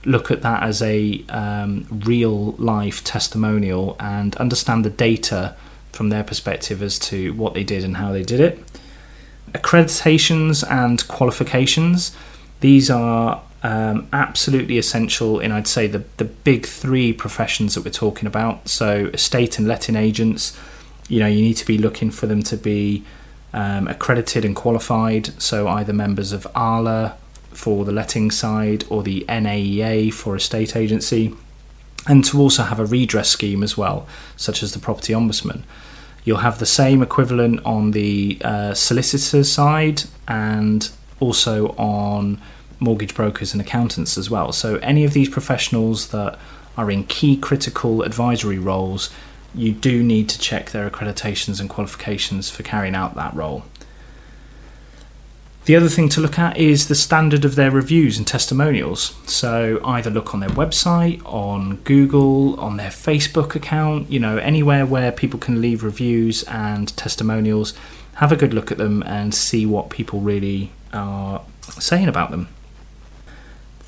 look 0.06 0.30
at 0.30 0.40
that 0.40 0.62
as 0.62 0.80
a 0.80 1.22
um, 1.28 1.86
real 1.90 2.52
life 2.52 3.04
testimonial 3.04 3.96
and 4.00 4.34
understand 4.36 4.82
the 4.82 4.90
data 4.90 5.54
from 5.92 6.08
their 6.08 6.24
perspective 6.24 6.82
as 6.82 6.98
to 7.00 7.34
what 7.34 7.52
they 7.52 7.64
did 7.64 7.84
and 7.84 7.98
how 7.98 8.12
they 8.12 8.22
did 8.22 8.40
it. 8.40 8.58
Accreditations 9.52 10.66
and 10.70 11.06
qualifications. 11.06 12.16
These 12.60 12.88
are 12.90 13.42
um, 13.62 14.08
absolutely 14.12 14.78
essential 14.78 15.40
in, 15.40 15.50
I'd 15.50 15.66
say, 15.66 15.86
the, 15.86 16.04
the 16.16 16.24
big 16.24 16.66
three 16.66 17.12
professions 17.12 17.74
that 17.74 17.84
we're 17.84 17.90
talking 17.90 18.26
about. 18.26 18.68
So, 18.68 19.06
estate 19.12 19.58
and 19.58 19.66
letting 19.66 19.96
agents, 19.96 20.58
you 21.08 21.20
know, 21.20 21.26
you 21.26 21.42
need 21.42 21.54
to 21.54 21.66
be 21.66 21.78
looking 21.78 22.10
for 22.10 22.26
them 22.26 22.42
to 22.44 22.56
be 22.56 23.04
um, 23.52 23.88
accredited 23.88 24.44
and 24.44 24.54
qualified. 24.54 25.40
So, 25.42 25.66
either 25.68 25.92
members 25.92 26.32
of 26.32 26.46
ARLA 26.54 27.16
for 27.50 27.84
the 27.84 27.92
letting 27.92 28.30
side 28.30 28.84
or 28.88 29.02
the 29.02 29.24
NAEA 29.28 30.12
for 30.12 30.36
estate 30.36 30.76
agency, 30.76 31.34
and 32.06 32.24
to 32.26 32.40
also 32.40 32.62
have 32.62 32.78
a 32.78 32.86
redress 32.86 33.28
scheme 33.28 33.62
as 33.62 33.76
well, 33.76 34.06
such 34.36 34.62
as 34.62 34.72
the 34.72 34.78
Property 34.78 35.12
Ombudsman. 35.12 35.62
You'll 36.24 36.38
have 36.38 36.58
the 36.58 36.66
same 36.66 37.02
equivalent 37.02 37.60
on 37.64 37.92
the 37.92 38.38
uh, 38.44 38.74
solicitor 38.74 39.42
side 39.44 40.02
and 40.28 40.88
also 41.20 41.68
on 41.76 42.40
mortgage 42.80 43.14
brokers 43.14 43.52
and 43.52 43.60
accountants 43.60 44.16
as 44.16 44.30
well. 44.30 44.52
So, 44.52 44.76
any 44.76 45.04
of 45.04 45.12
these 45.12 45.28
professionals 45.28 46.08
that 46.08 46.38
are 46.76 46.90
in 46.90 47.04
key 47.04 47.36
critical 47.36 48.02
advisory 48.02 48.58
roles, 48.58 49.10
you 49.54 49.72
do 49.72 50.02
need 50.02 50.28
to 50.28 50.38
check 50.38 50.70
their 50.70 50.88
accreditations 50.88 51.60
and 51.60 51.68
qualifications 51.68 52.50
for 52.50 52.62
carrying 52.62 52.94
out 52.94 53.14
that 53.16 53.34
role. 53.34 53.64
The 55.68 55.76
other 55.76 55.90
thing 55.90 56.08
to 56.10 56.22
look 56.22 56.38
at 56.38 56.56
is 56.56 56.88
the 56.88 56.94
standard 56.94 57.44
of 57.44 57.54
their 57.54 57.70
reviews 57.70 58.16
and 58.16 58.26
testimonials. 58.26 59.14
So 59.26 59.80
either 59.84 60.08
look 60.08 60.32
on 60.32 60.40
their 60.40 60.48
website, 60.48 61.20
on 61.26 61.76
Google, 61.84 62.58
on 62.58 62.78
their 62.78 62.88
Facebook 62.88 63.54
account, 63.54 64.10
you 64.10 64.18
know, 64.18 64.38
anywhere 64.38 64.86
where 64.86 65.12
people 65.12 65.38
can 65.38 65.60
leave 65.60 65.84
reviews 65.84 66.42
and 66.44 66.96
testimonials. 66.96 67.74
Have 68.14 68.32
a 68.32 68.36
good 68.36 68.54
look 68.54 68.72
at 68.72 68.78
them 68.78 69.02
and 69.02 69.34
see 69.34 69.66
what 69.66 69.90
people 69.90 70.20
really 70.20 70.72
are 70.94 71.42
saying 71.68 72.08
about 72.08 72.30
them. 72.30 72.48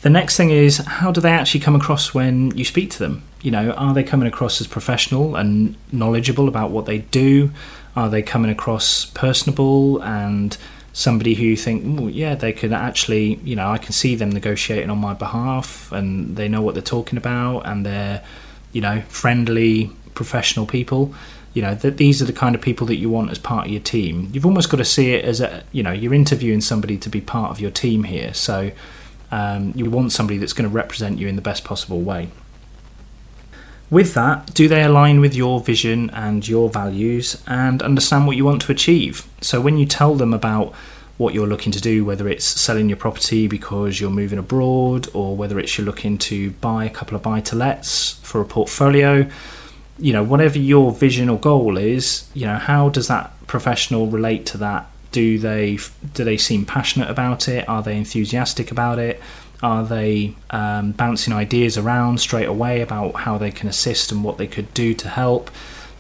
The 0.03 0.11
next 0.11 0.37
thing 0.37 0.51
is 0.51 0.79
how 0.79 1.13
do 1.13 1.21
they 1.21 1.31
actually 1.31 1.61
come 1.61 1.77
across 1.77 2.15
when 2.15 2.57
you 2.57 2.65
speak 2.65 2.91
to 2.93 2.99
them? 2.99 3.23
You 3.43 3.51
know, 3.51 3.73
are 3.73 3.93
they 3.93 4.03
coming 4.03 4.27
across 4.27 4.61
as 4.61 4.67
professional 4.67 5.37
and 5.37 5.77
knowledgeable 5.93 6.49
about 6.49 6.71
what 6.71 6.87
they 6.87 6.99
do? 6.99 7.51
Are 7.95 8.09
they 8.09 8.23
coming 8.23 8.51
across 8.51 9.05
personable 9.05 10.03
and 10.03 10.57
somebody 10.93 11.35
who 11.35 11.45
you 11.45 11.57
think, 11.57 12.15
yeah, 12.15 12.35
they 12.35 12.53
could 12.53 12.73
actually, 12.73 13.35
you 13.45 13.55
know, 13.55 13.71
I 13.71 13.79
can 13.79 13.93
see 13.93 14.15
them 14.15 14.31
negotiating 14.31 14.91
on 14.91 14.99
my 14.99 15.13
behalf 15.13 15.93
and 15.93 16.37
they 16.37 16.49
know 16.49 16.63
what 16.63 16.75
they're 16.75 16.83
talking 16.83 17.19
about 17.19 17.61
and 17.61 17.85
they're, 17.85 18.25
you 18.73 18.81
know, 18.81 19.03
friendly, 19.03 19.91
professional 20.15 20.67
people. 20.67 21.15
You 21.53 21.63
know, 21.63 21.75
that 21.75 21.97
these 21.97 22.23
are 22.23 22.27
the 22.27 22.33
kind 22.33 22.55
of 22.55 22.61
people 22.61 22.87
that 22.87 22.97
you 22.97 23.11
want 23.11 23.33
as 23.33 23.39
part 23.39 23.67
of 23.67 23.73
your 23.73 23.81
team. 23.81 24.31
You've 24.33 24.47
almost 24.47 24.71
got 24.71 24.77
to 24.77 24.85
see 24.85 25.15
it 25.15 25.25
as 25.25 25.41
a, 25.41 25.65
you 25.73 25.83
know, 25.83 25.91
you're 25.91 26.15
interviewing 26.15 26.61
somebody 26.61 26.97
to 26.99 27.09
be 27.09 27.21
part 27.21 27.51
of 27.51 27.61
your 27.61 27.73
team 27.73 28.05
here. 28.05 28.33
So 28.33 28.71
um, 29.31 29.73
you 29.77 29.89
want 29.89 30.13
somebody 30.13 30.39
that's 30.39 30.53
going 30.53 30.69
to 30.69 30.75
represent 30.75 31.19
you 31.19 31.29
in 31.29 31.37
the 31.37 31.43
best 31.43 31.65
possible 31.65 32.01
way. 32.01 32.29
With 33.91 34.15
that, 34.15 34.55
do 34.55 34.69
they 34.69 34.83
align 34.83 35.21
with 35.21 35.35
your 35.35 35.61
vision 35.61 36.11
and 36.11 36.47
your 36.47 36.71
values 36.71 37.43
and 37.47 37.83
understand 37.83 38.27
what 38.27 38.37
you 38.37 38.45
want 38.45 38.63
to 38.63 38.73
achieve? 38.73 39.27
So, 39.41 39.61
when 39.61 39.79
you 39.79 39.87
tell 39.87 40.15
them 40.15 40.33
about 40.33 40.73
what 41.17 41.35
you're 41.35 41.47
looking 41.47 41.73
to 41.73 41.81
do, 41.81 42.05
whether 42.05 42.29
it's 42.29 42.45
selling 42.45 42.89
your 42.89 42.97
property 42.97 43.47
because 43.47 44.01
you're 44.01 44.11
moving 44.11 44.39
abroad, 44.39 45.09
or 45.13 45.37
whether 45.37 45.59
it's 45.59 45.77
you're 45.77 45.85
looking 45.85 46.17
to 46.19 46.53
buy 46.53 46.85
a 46.85 46.91
couple 46.91 47.17
of 47.17 47.23
buy 47.23 47.41
to 47.41 47.57
lets 47.57 48.13
for 48.23 48.41
a 48.41 48.45
portfolio, 48.45 49.29
you 49.99 50.13
know, 50.13 50.23
whatever 50.23 50.59
your 50.59 50.93
vision 50.93 51.29
or 51.29 51.39
goal 51.39 51.77
is, 51.77 52.29
you 52.33 52.47
know, 52.47 52.57
how 52.57 52.89
does 52.89 53.09
that 53.09 53.33
professional 53.47 54.07
relate 54.07 54.47
to 54.47 54.59
that? 54.59 54.89
Do 55.13 55.39
they 55.39 55.79
do 56.15 56.25
they 56.25 56.37
seem 56.37 56.65
passionate 56.65 57.11
about 57.11 57.49
it? 57.49 57.69
Are 57.69 57.83
they 57.83 57.97
enthusiastic 57.97 58.71
about 58.71 58.99
it? 58.99 59.21
Are 59.63 59.85
they 59.85 60.35
um, 60.51 60.93
bouncing 60.93 61.35
ideas 61.35 61.77
around 61.77 62.21
straight 62.21 62.49
away 62.49 62.81
about 62.81 63.15
how 63.17 63.37
they 63.37 63.51
can 63.51 63.69
assist 63.69 64.11
and 64.11 64.25
what 64.25 64.39
they 64.39 64.47
could 64.47 64.73
do 64.73 64.95
to 64.95 65.09
help? 65.09 65.51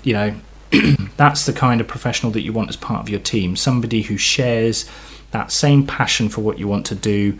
You 0.02 0.12
know, 0.14 0.34
that's 1.16 1.44
the 1.44 1.52
kind 1.52 1.80
of 1.80 1.86
professional 1.86 2.32
that 2.32 2.42
you 2.42 2.52
want 2.52 2.70
as 2.70 2.76
part 2.76 3.00
of 3.00 3.08
your 3.08 3.20
team. 3.20 3.56
Somebody 3.56 4.02
who 4.02 4.16
shares 4.16 4.88
that 5.32 5.52
same 5.52 5.86
passion 5.86 6.28
for 6.28 6.40
what 6.40 6.58
you 6.58 6.66
want 6.66 6.86
to 6.86 6.94
do 6.94 7.38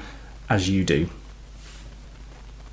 as 0.49 0.69
you 0.69 0.85
do. 0.85 1.09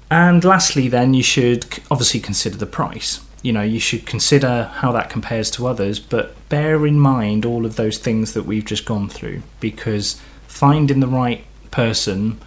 And 0.09 0.43
lastly, 0.43 0.87
then, 0.87 1.13
you 1.13 1.23
should 1.23 1.65
obviously 1.91 2.19
consider 2.19 2.57
the 2.57 2.65
price. 2.65 3.21
You 3.41 3.53
know, 3.53 3.61
you 3.61 3.79
should 3.79 4.05
consider 4.05 4.71
how 4.75 4.91
that 4.93 5.09
compares 5.09 5.51
to 5.51 5.67
others, 5.67 5.99
but 5.99 6.35
bear 6.49 6.85
in 6.85 6.99
mind 6.99 7.45
all 7.45 7.65
of 7.65 7.75
those 7.75 7.97
things 7.97 8.33
that 8.33 8.43
we've 8.43 8.65
just 8.65 8.85
gone 8.85 9.09
through 9.09 9.43
because 9.59 10.19
finding 10.47 10.99
the 10.99 11.07
right 11.07 11.45
person 11.71 12.39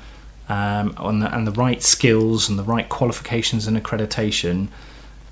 um, 0.49 0.92
the, 1.20 1.30
and 1.32 1.47
the 1.47 1.52
right 1.52 1.80
skills 1.82 2.49
and 2.49 2.59
the 2.59 2.64
right 2.64 2.88
qualifications 2.88 3.66
and 3.68 3.76
accreditation 3.76 4.66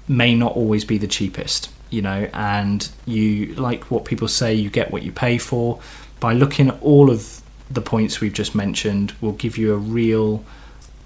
may 0.06 0.34
not 0.34 0.54
always 0.54 0.84
be 0.84 0.96
the 0.96 1.08
cheapest 1.08 1.70
you 1.90 2.02
know 2.02 2.28
and 2.34 2.90
you 3.06 3.54
like 3.54 3.90
what 3.90 4.04
people 4.04 4.28
say 4.28 4.54
you 4.54 4.70
get 4.70 4.90
what 4.90 5.02
you 5.02 5.12
pay 5.12 5.38
for. 5.38 5.80
By 6.20 6.32
looking 6.32 6.68
at 6.68 6.82
all 6.82 7.10
of 7.10 7.40
the 7.70 7.80
points 7.80 8.20
we've 8.20 8.32
just 8.32 8.54
mentioned 8.54 9.12
will 9.20 9.32
give 9.32 9.56
you 9.56 9.72
a 9.72 9.76
real 9.76 10.44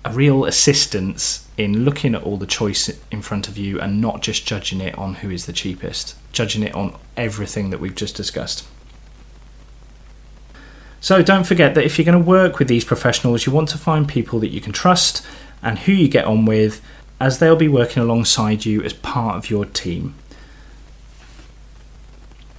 a 0.04 0.12
real 0.12 0.44
assistance 0.44 1.48
in 1.56 1.84
looking 1.84 2.14
at 2.14 2.22
all 2.22 2.36
the 2.36 2.46
choice 2.46 2.90
in 3.10 3.22
front 3.22 3.48
of 3.48 3.56
you 3.56 3.80
and 3.80 4.00
not 4.00 4.20
just 4.20 4.46
judging 4.46 4.80
it 4.80 4.96
on 4.98 5.14
who 5.14 5.30
is 5.30 5.46
the 5.46 5.52
cheapest 5.52 6.16
judging 6.32 6.62
it 6.62 6.74
on 6.74 6.96
everything 7.16 7.70
that 7.70 7.80
we've 7.80 7.94
just 7.94 8.16
discussed 8.16 8.66
so 11.02 11.20
don't 11.20 11.42
forget 11.42 11.74
that 11.74 11.84
if 11.84 11.98
you're 11.98 12.04
going 12.04 12.22
to 12.22 12.30
work 12.30 12.60
with 12.60 12.68
these 12.68 12.84
professionals, 12.84 13.44
you 13.44 13.52
want 13.52 13.68
to 13.70 13.76
find 13.76 14.06
people 14.06 14.38
that 14.38 14.50
you 14.50 14.60
can 14.60 14.72
trust 14.72 15.26
and 15.60 15.80
who 15.80 15.90
you 15.90 16.06
get 16.06 16.26
on 16.26 16.44
with, 16.44 16.80
as 17.20 17.40
they'll 17.40 17.56
be 17.56 17.66
working 17.66 18.00
alongside 18.00 18.64
you 18.64 18.80
as 18.84 18.92
part 18.92 19.34
of 19.34 19.50
your 19.50 19.64
team. 19.64 20.14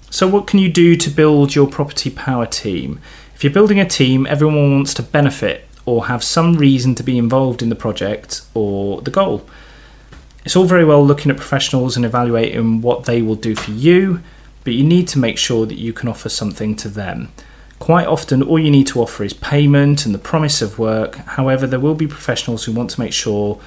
So, 0.09 0.27
what 0.27 0.45
can 0.45 0.59
you 0.59 0.69
do 0.69 0.97
to 0.97 1.09
build 1.09 1.55
your 1.55 1.67
property 1.67 2.09
power 2.09 2.45
team? 2.45 2.99
If 3.33 3.45
you're 3.45 3.53
building 3.53 3.79
a 3.79 3.87
team, 3.87 4.27
everyone 4.27 4.73
wants 4.73 4.93
to 4.95 5.03
benefit 5.03 5.65
or 5.85 6.07
have 6.07 6.23
some 6.23 6.55
reason 6.55 6.95
to 6.95 7.03
be 7.03 7.17
involved 7.17 7.61
in 7.61 7.69
the 7.69 7.75
project 7.75 8.41
or 8.53 9.01
the 9.01 9.11
goal. 9.11 9.47
It's 10.45 10.55
all 10.55 10.65
very 10.65 10.85
well 10.85 11.05
looking 11.05 11.31
at 11.31 11.37
professionals 11.37 11.95
and 11.95 12.05
evaluating 12.05 12.81
what 12.81 13.05
they 13.05 13.21
will 13.21 13.35
do 13.35 13.55
for 13.55 13.71
you, 13.71 14.21
but 14.63 14.73
you 14.73 14.83
need 14.83 15.07
to 15.09 15.19
make 15.19 15.37
sure 15.37 15.65
that 15.65 15.77
you 15.77 15.93
can 15.93 16.09
offer 16.09 16.29
something 16.29 16.75
to 16.77 16.89
them. 16.89 17.31
Quite 17.79 18.07
often, 18.07 18.41
all 18.41 18.59
you 18.59 18.71
need 18.71 18.87
to 18.87 19.01
offer 19.01 19.23
is 19.23 19.33
payment 19.33 20.05
and 20.05 20.13
the 20.15 20.19
promise 20.19 20.61
of 20.61 20.79
work. 20.79 21.15
However, 21.15 21.67
there 21.67 21.79
will 21.79 21.95
be 21.95 22.07
professionals 22.07 22.63
who 22.63 22.71
want 22.71 22.89
to 22.91 22.99
make 22.99 23.13
sure 23.13 23.59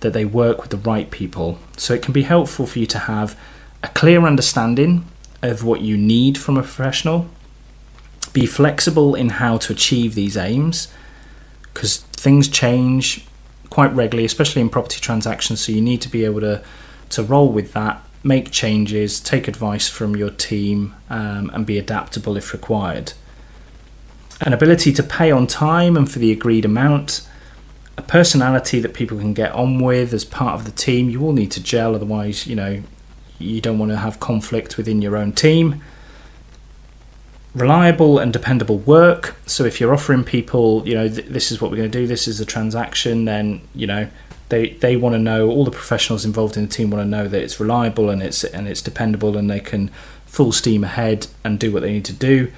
that 0.00 0.12
they 0.12 0.24
work 0.24 0.60
with 0.60 0.70
the 0.70 0.76
right 0.76 1.10
people. 1.10 1.58
So 1.76 1.94
it 1.94 2.02
can 2.02 2.12
be 2.12 2.22
helpful 2.22 2.66
for 2.66 2.78
you 2.78 2.86
to 2.86 2.98
have 2.98 3.38
a 3.82 3.88
clear 3.88 4.26
understanding 4.26 5.06
of 5.42 5.64
what 5.64 5.80
you 5.80 5.96
need 5.96 6.38
from 6.38 6.56
a 6.56 6.62
professional, 6.62 7.28
be 8.32 8.46
flexible 8.46 9.14
in 9.14 9.30
how 9.30 9.58
to 9.58 9.72
achieve 9.72 10.14
these 10.14 10.36
aims, 10.36 10.88
because 11.72 11.98
things 11.98 12.48
change 12.48 13.26
quite 13.70 13.92
regularly, 13.94 14.26
especially 14.26 14.62
in 14.62 14.68
property 14.68 15.00
transactions. 15.00 15.60
So 15.60 15.72
you 15.72 15.80
need 15.80 16.02
to 16.02 16.08
be 16.08 16.24
able 16.24 16.40
to, 16.40 16.62
to 17.10 17.22
roll 17.22 17.50
with 17.50 17.72
that, 17.72 18.04
make 18.22 18.50
changes, 18.50 19.20
take 19.20 19.48
advice 19.48 19.88
from 19.88 20.14
your 20.16 20.30
team, 20.30 20.94
um, 21.10 21.50
and 21.54 21.64
be 21.66 21.78
adaptable 21.78 22.36
if 22.36 22.52
required 22.52 23.14
an 24.42 24.52
ability 24.52 24.92
to 24.92 25.02
pay 25.02 25.30
on 25.30 25.46
time 25.46 25.96
and 25.96 26.10
for 26.10 26.18
the 26.18 26.32
agreed 26.32 26.64
amount, 26.64 27.26
a 27.96 28.02
personality 28.02 28.80
that 28.80 28.92
people 28.92 29.18
can 29.18 29.32
get 29.32 29.52
on 29.52 29.78
with 29.78 30.12
as 30.12 30.24
part 30.24 30.54
of 30.54 30.64
the 30.64 30.72
team. 30.72 31.08
You 31.08 31.20
will 31.20 31.32
need 31.32 31.52
to 31.52 31.62
gel, 31.62 31.94
otherwise, 31.94 32.46
you 32.46 32.56
know, 32.56 32.82
you 33.38 33.60
don't 33.60 33.78
want 33.78 33.92
to 33.92 33.98
have 33.98 34.18
conflict 34.18 34.76
within 34.76 35.00
your 35.00 35.16
own 35.16 35.32
team. 35.32 35.82
Reliable 37.54 38.18
and 38.18 38.32
dependable 38.32 38.78
work. 38.78 39.36
So 39.46 39.64
if 39.64 39.80
you're 39.80 39.92
offering 39.92 40.24
people, 40.24 40.86
you 40.88 40.94
know, 40.94 41.08
th- 41.08 41.26
this 41.26 41.52
is 41.52 41.60
what 41.60 41.70
we're 41.70 41.76
going 41.76 41.90
to 41.90 41.98
do, 42.00 42.06
this 42.06 42.26
is 42.26 42.40
a 42.40 42.46
transaction, 42.46 43.26
then 43.26 43.60
you 43.74 43.86
know 43.86 44.08
they 44.48 44.70
they 44.70 44.96
want 44.96 45.14
to 45.14 45.18
know 45.18 45.48
all 45.48 45.64
the 45.64 45.70
professionals 45.70 46.24
involved 46.24 46.56
in 46.56 46.64
the 46.64 46.70
team 46.70 46.90
want 46.90 47.04
to 47.04 47.08
know 47.08 47.28
that 47.28 47.42
it's 47.42 47.60
reliable 47.60 48.08
and 48.08 48.22
it's 48.22 48.42
and 48.42 48.68
it's 48.68 48.80
dependable 48.80 49.36
and 49.36 49.50
they 49.50 49.60
can 49.60 49.88
full 50.24 50.52
steam 50.52 50.82
ahead 50.82 51.26
and 51.44 51.58
do 51.58 51.70
what 51.70 51.82
they 51.82 51.92
need 51.92 52.06
to 52.06 52.12
do 52.12 52.50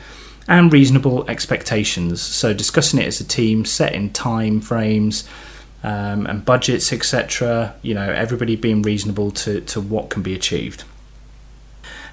and 0.47 0.73
reasonable 0.73 1.29
expectations. 1.29 2.21
So 2.21 2.53
discussing 2.53 3.01
it 3.01 3.07
as 3.07 3.21
a 3.21 3.25
team, 3.25 3.65
setting 3.65 4.13
time 4.13 4.61
frames 4.61 5.29
um, 5.83 6.27
and 6.27 6.45
budgets, 6.45 6.93
etc. 6.93 7.75
You 7.83 7.95
know, 7.95 8.11
everybody 8.11 8.57
being 8.57 8.83
reasonable 8.83 9.31
to, 9.33 9.61
to 9.63 9.81
what 9.81 10.11
can 10.11 10.23
be 10.23 10.35
achieved. 10.35 10.85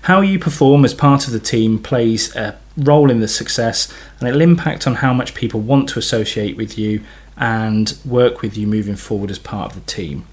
How 0.04 0.22
you 0.22 0.39
perform 0.39 0.84
as 0.84 0.94
part 0.94 1.28
of 1.28 1.34
the 1.34 1.39
team 1.39 1.78
plays 1.78 2.36
a 2.36 2.58
role 2.82 3.10
in 3.10 3.20
the 3.20 3.28
success 3.28 3.94
and 4.20 4.28
it'll 4.28 4.41
impact 4.41 4.88
on 4.88 4.96
how 4.96 5.13
much 5.13 5.34
people 5.34 5.60
want 5.60 5.89
to 5.89 6.00
associate 6.00 6.58
with 6.58 6.78
you 6.78 7.04
and 7.38 7.98
work 8.06 8.41
with 8.41 8.58
you 8.58 8.67
moving 8.67 8.96
forward 8.96 9.32
as 9.32 9.39
part 9.39 9.72
of 9.72 9.76
the 9.76 9.91
team. 9.91 10.26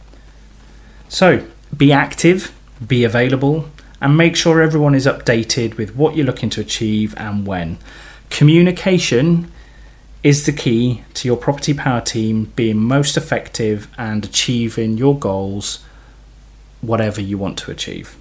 So, 1.09 1.47
be 1.77 1.93
active, 1.93 2.55
be 2.87 3.05
available, 3.05 3.69
and 4.01 4.17
make 4.17 4.37
sure 4.37 4.61
everyone 4.63 4.95
is 4.95 5.07
updated 5.07 5.77
with 5.77 5.97
what 5.97 6.17
you're 6.17 6.27
looking 6.27 6.51
to 6.51 6.61
achieve 6.61 7.15
and 7.17 7.47
when. 7.47 7.79
Communication 8.31 9.51
is 10.23 10.45
the 10.47 10.53
key 10.53 11.03
to 11.15 11.27
your 11.27 11.37
property 11.37 11.73
power 11.73 12.01
team 12.01 12.53
being 12.57 12.79
most 12.79 13.17
effective 13.17 13.89
and 13.97 14.25
achieving 14.25 14.99
your 14.99 15.19
goals, 15.19 15.85
whatever 16.81 17.21
you 17.21 17.39
want 17.39 17.59
to 17.59 17.71
achieve. 17.71 18.18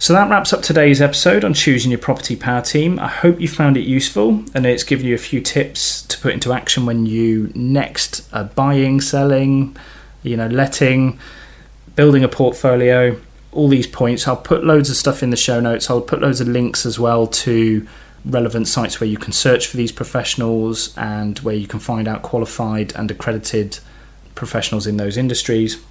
So 0.00 0.12
that 0.12 0.30
wraps 0.30 0.52
up 0.52 0.62
today's 0.62 1.00
episode 1.00 1.44
on 1.44 1.54
choosing 1.54 1.90
your 1.90 1.98
property 1.98 2.36
power 2.36 2.62
team. 2.62 3.00
I 3.00 3.08
hope 3.08 3.40
you 3.40 3.48
found 3.48 3.76
it 3.76 3.80
useful 3.80 4.44
and 4.54 4.64
it's 4.64 4.84
given 4.84 5.06
you 5.06 5.14
a 5.14 5.18
few 5.18 5.40
tips 5.40 6.02
to 6.02 6.18
put 6.18 6.34
into 6.34 6.52
action 6.52 6.86
when 6.86 7.04
you 7.04 7.50
next 7.54 8.26
are 8.32 8.44
buying, 8.44 9.00
selling, 9.00 9.76
you 10.22 10.36
know, 10.36 10.46
letting, 10.46 11.18
building 11.96 12.22
a 12.22 12.28
portfolio 12.28 13.20
all 13.50 13.68
these 13.68 13.86
points. 13.86 14.28
I'll 14.28 14.36
put 14.36 14.64
loads 14.64 14.90
of 14.90 14.96
stuff 14.96 15.22
in 15.22 15.30
the 15.30 15.36
show 15.36 15.58
notes. 15.58 15.90
I'll 15.90 16.00
put 16.00 16.20
loads 16.20 16.40
of 16.40 16.48
links 16.48 16.84
as 16.86 16.98
well 16.98 17.26
to 17.26 17.86
relevant 18.24 18.68
sites 18.68 19.00
where 19.00 19.08
you 19.08 19.16
can 19.16 19.32
search 19.32 19.66
for 19.66 19.76
these 19.76 19.90
professionals 19.90 20.96
and 20.96 21.38
where 21.40 21.54
you 21.54 21.66
can 21.66 21.80
find 21.80 22.06
out 22.06 22.22
qualified 22.22 22.94
and 22.94 23.10
accredited 23.10 23.78
professionals 24.34 24.86
in 24.86 24.96
those 24.96 25.16
industries. 25.16 25.82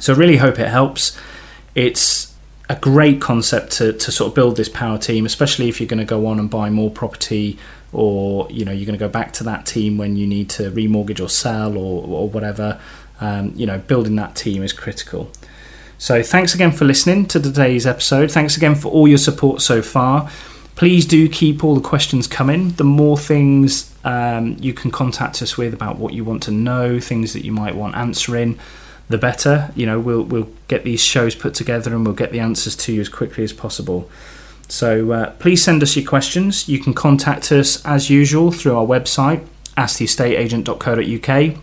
So, 0.00 0.14
really 0.14 0.36
hope 0.36 0.58
it 0.58 0.68
helps. 0.68 1.16
It's 1.74 2.33
a 2.68 2.76
great 2.76 3.20
concept 3.20 3.72
to, 3.72 3.92
to 3.92 4.10
sort 4.10 4.28
of 4.28 4.34
build 4.34 4.56
this 4.56 4.68
power 4.68 4.96
team, 4.96 5.26
especially 5.26 5.68
if 5.68 5.80
you're 5.80 5.88
going 5.88 5.98
to 5.98 6.04
go 6.04 6.26
on 6.26 6.38
and 6.38 6.48
buy 6.48 6.70
more 6.70 6.90
property 6.90 7.58
or 7.92 8.48
you 8.50 8.64
know 8.64 8.72
you're 8.72 8.86
going 8.86 8.98
to 8.98 9.04
go 9.04 9.08
back 9.08 9.32
to 9.32 9.44
that 9.44 9.64
team 9.64 9.96
when 9.96 10.16
you 10.16 10.26
need 10.26 10.50
to 10.50 10.70
remortgage 10.70 11.22
or 11.22 11.28
sell 11.28 11.76
or, 11.78 12.04
or 12.06 12.28
whatever. 12.28 12.80
Um, 13.20 13.52
you 13.54 13.64
know, 13.64 13.78
building 13.78 14.16
that 14.16 14.34
team 14.34 14.62
is 14.62 14.72
critical. 14.72 15.30
So, 15.98 16.22
thanks 16.22 16.54
again 16.54 16.72
for 16.72 16.84
listening 16.84 17.26
to 17.26 17.40
today's 17.40 17.86
episode. 17.86 18.30
Thanks 18.30 18.56
again 18.56 18.74
for 18.74 18.90
all 18.90 19.06
your 19.06 19.18
support 19.18 19.62
so 19.62 19.80
far. 19.80 20.28
Please 20.74 21.06
do 21.06 21.28
keep 21.28 21.62
all 21.62 21.76
the 21.76 21.80
questions 21.80 22.26
coming. 22.26 22.70
The 22.70 22.84
more 22.84 23.16
things 23.16 23.94
um, 24.04 24.56
you 24.58 24.74
can 24.74 24.90
contact 24.90 25.40
us 25.40 25.56
with 25.56 25.72
about 25.72 25.98
what 25.98 26.12
you 26.12 26.24
want 26.24 26.42
to 26.44 26.50
know, 26.50 26.98
things 26.98 27.32
that 27.34 27.44
you 27.44 27.52
might 27.52 27.76
want 27.76 27.94
answering, 27.94 28.58
the 29.08 29.18
better. 29.18 29.70
You 29.74 29.86
know, 29.86 30.00
we'll 30.00 30.22
we'll 30.22 30.48
get 30.68 30.84
these 30.84 31.02
shows 31.02 31.34
put 31.34 31.54
together 31.54 31.94
and 31.94 32.04
we'll 32.04 32.14
get 32.14 32.32
the 32.32 32.40
answers 32.40 32.76
to 32.76 32.92
you 32.92 33.00
as 33.00 33.08
quickly 33.08 33.44
as 33.44 33.52
possible. 33.52 34.10
So 34.68 35.12
uh, 35.12 35.30
please 35.32 35.62
send 35.62 35.82
us 35.82 35.94
your 35.96 36.06
questions. 36.06 36.68
You 36.68 36.78
can 36.78 36.94
contact 36.94 37.52
us 37.52 37.84
as 37.84 38.08
usual 38.10 38.50
through 38.50 38.76
our 38.76 38.86
website, 38.86 39.46
asktheestateagent.co.uk, 39.76 41.56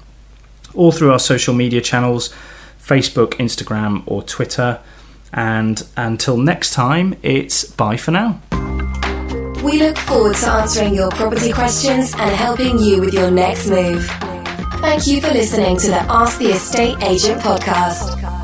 or 0.73 0.91
through 0.91 1.11
our 1.11 1.19
social 1.19 1.53
media 1.53 1.81
channels, 1.81 2.33
Facebook, 2.79 3.31
Instagram, 3.33 4.03
or 4.05 4.21
Twitter. 4.21 4.79
And 5.33 5.81
until 5.97 6.37
next 6.37 6.73
time, 6.73 7.15
it's 7.23 7.63
bye 7.63 7.97
for 7.97 8.11
now. 8.11 8.41
We 9.63 9.79
look 9.79 9.97
forward 9.97 10.35
to 10.37 10.49
answering 10.49 10.95
your 10.95 11.11
property 11.11 11.53
questions 11.53 12.13
and 12.13 12.35
helping 12.35 12.79
you 12.79 12.99
with 12.99 13.13
your 13.13 13.31
next 13.31 13.67
move. 13.69 14.30
Thank 14.81 15.07
you 15.07 15.21
for 15.21 15.31
listening 15.31 15.77
to 15.77 15.87
the 15.87 16.01
Ask 16.09 16.39
the 16.39 16.47
Estate 16.51 16.97
Agent 17.03 17.39
podcast. 17.41 18.40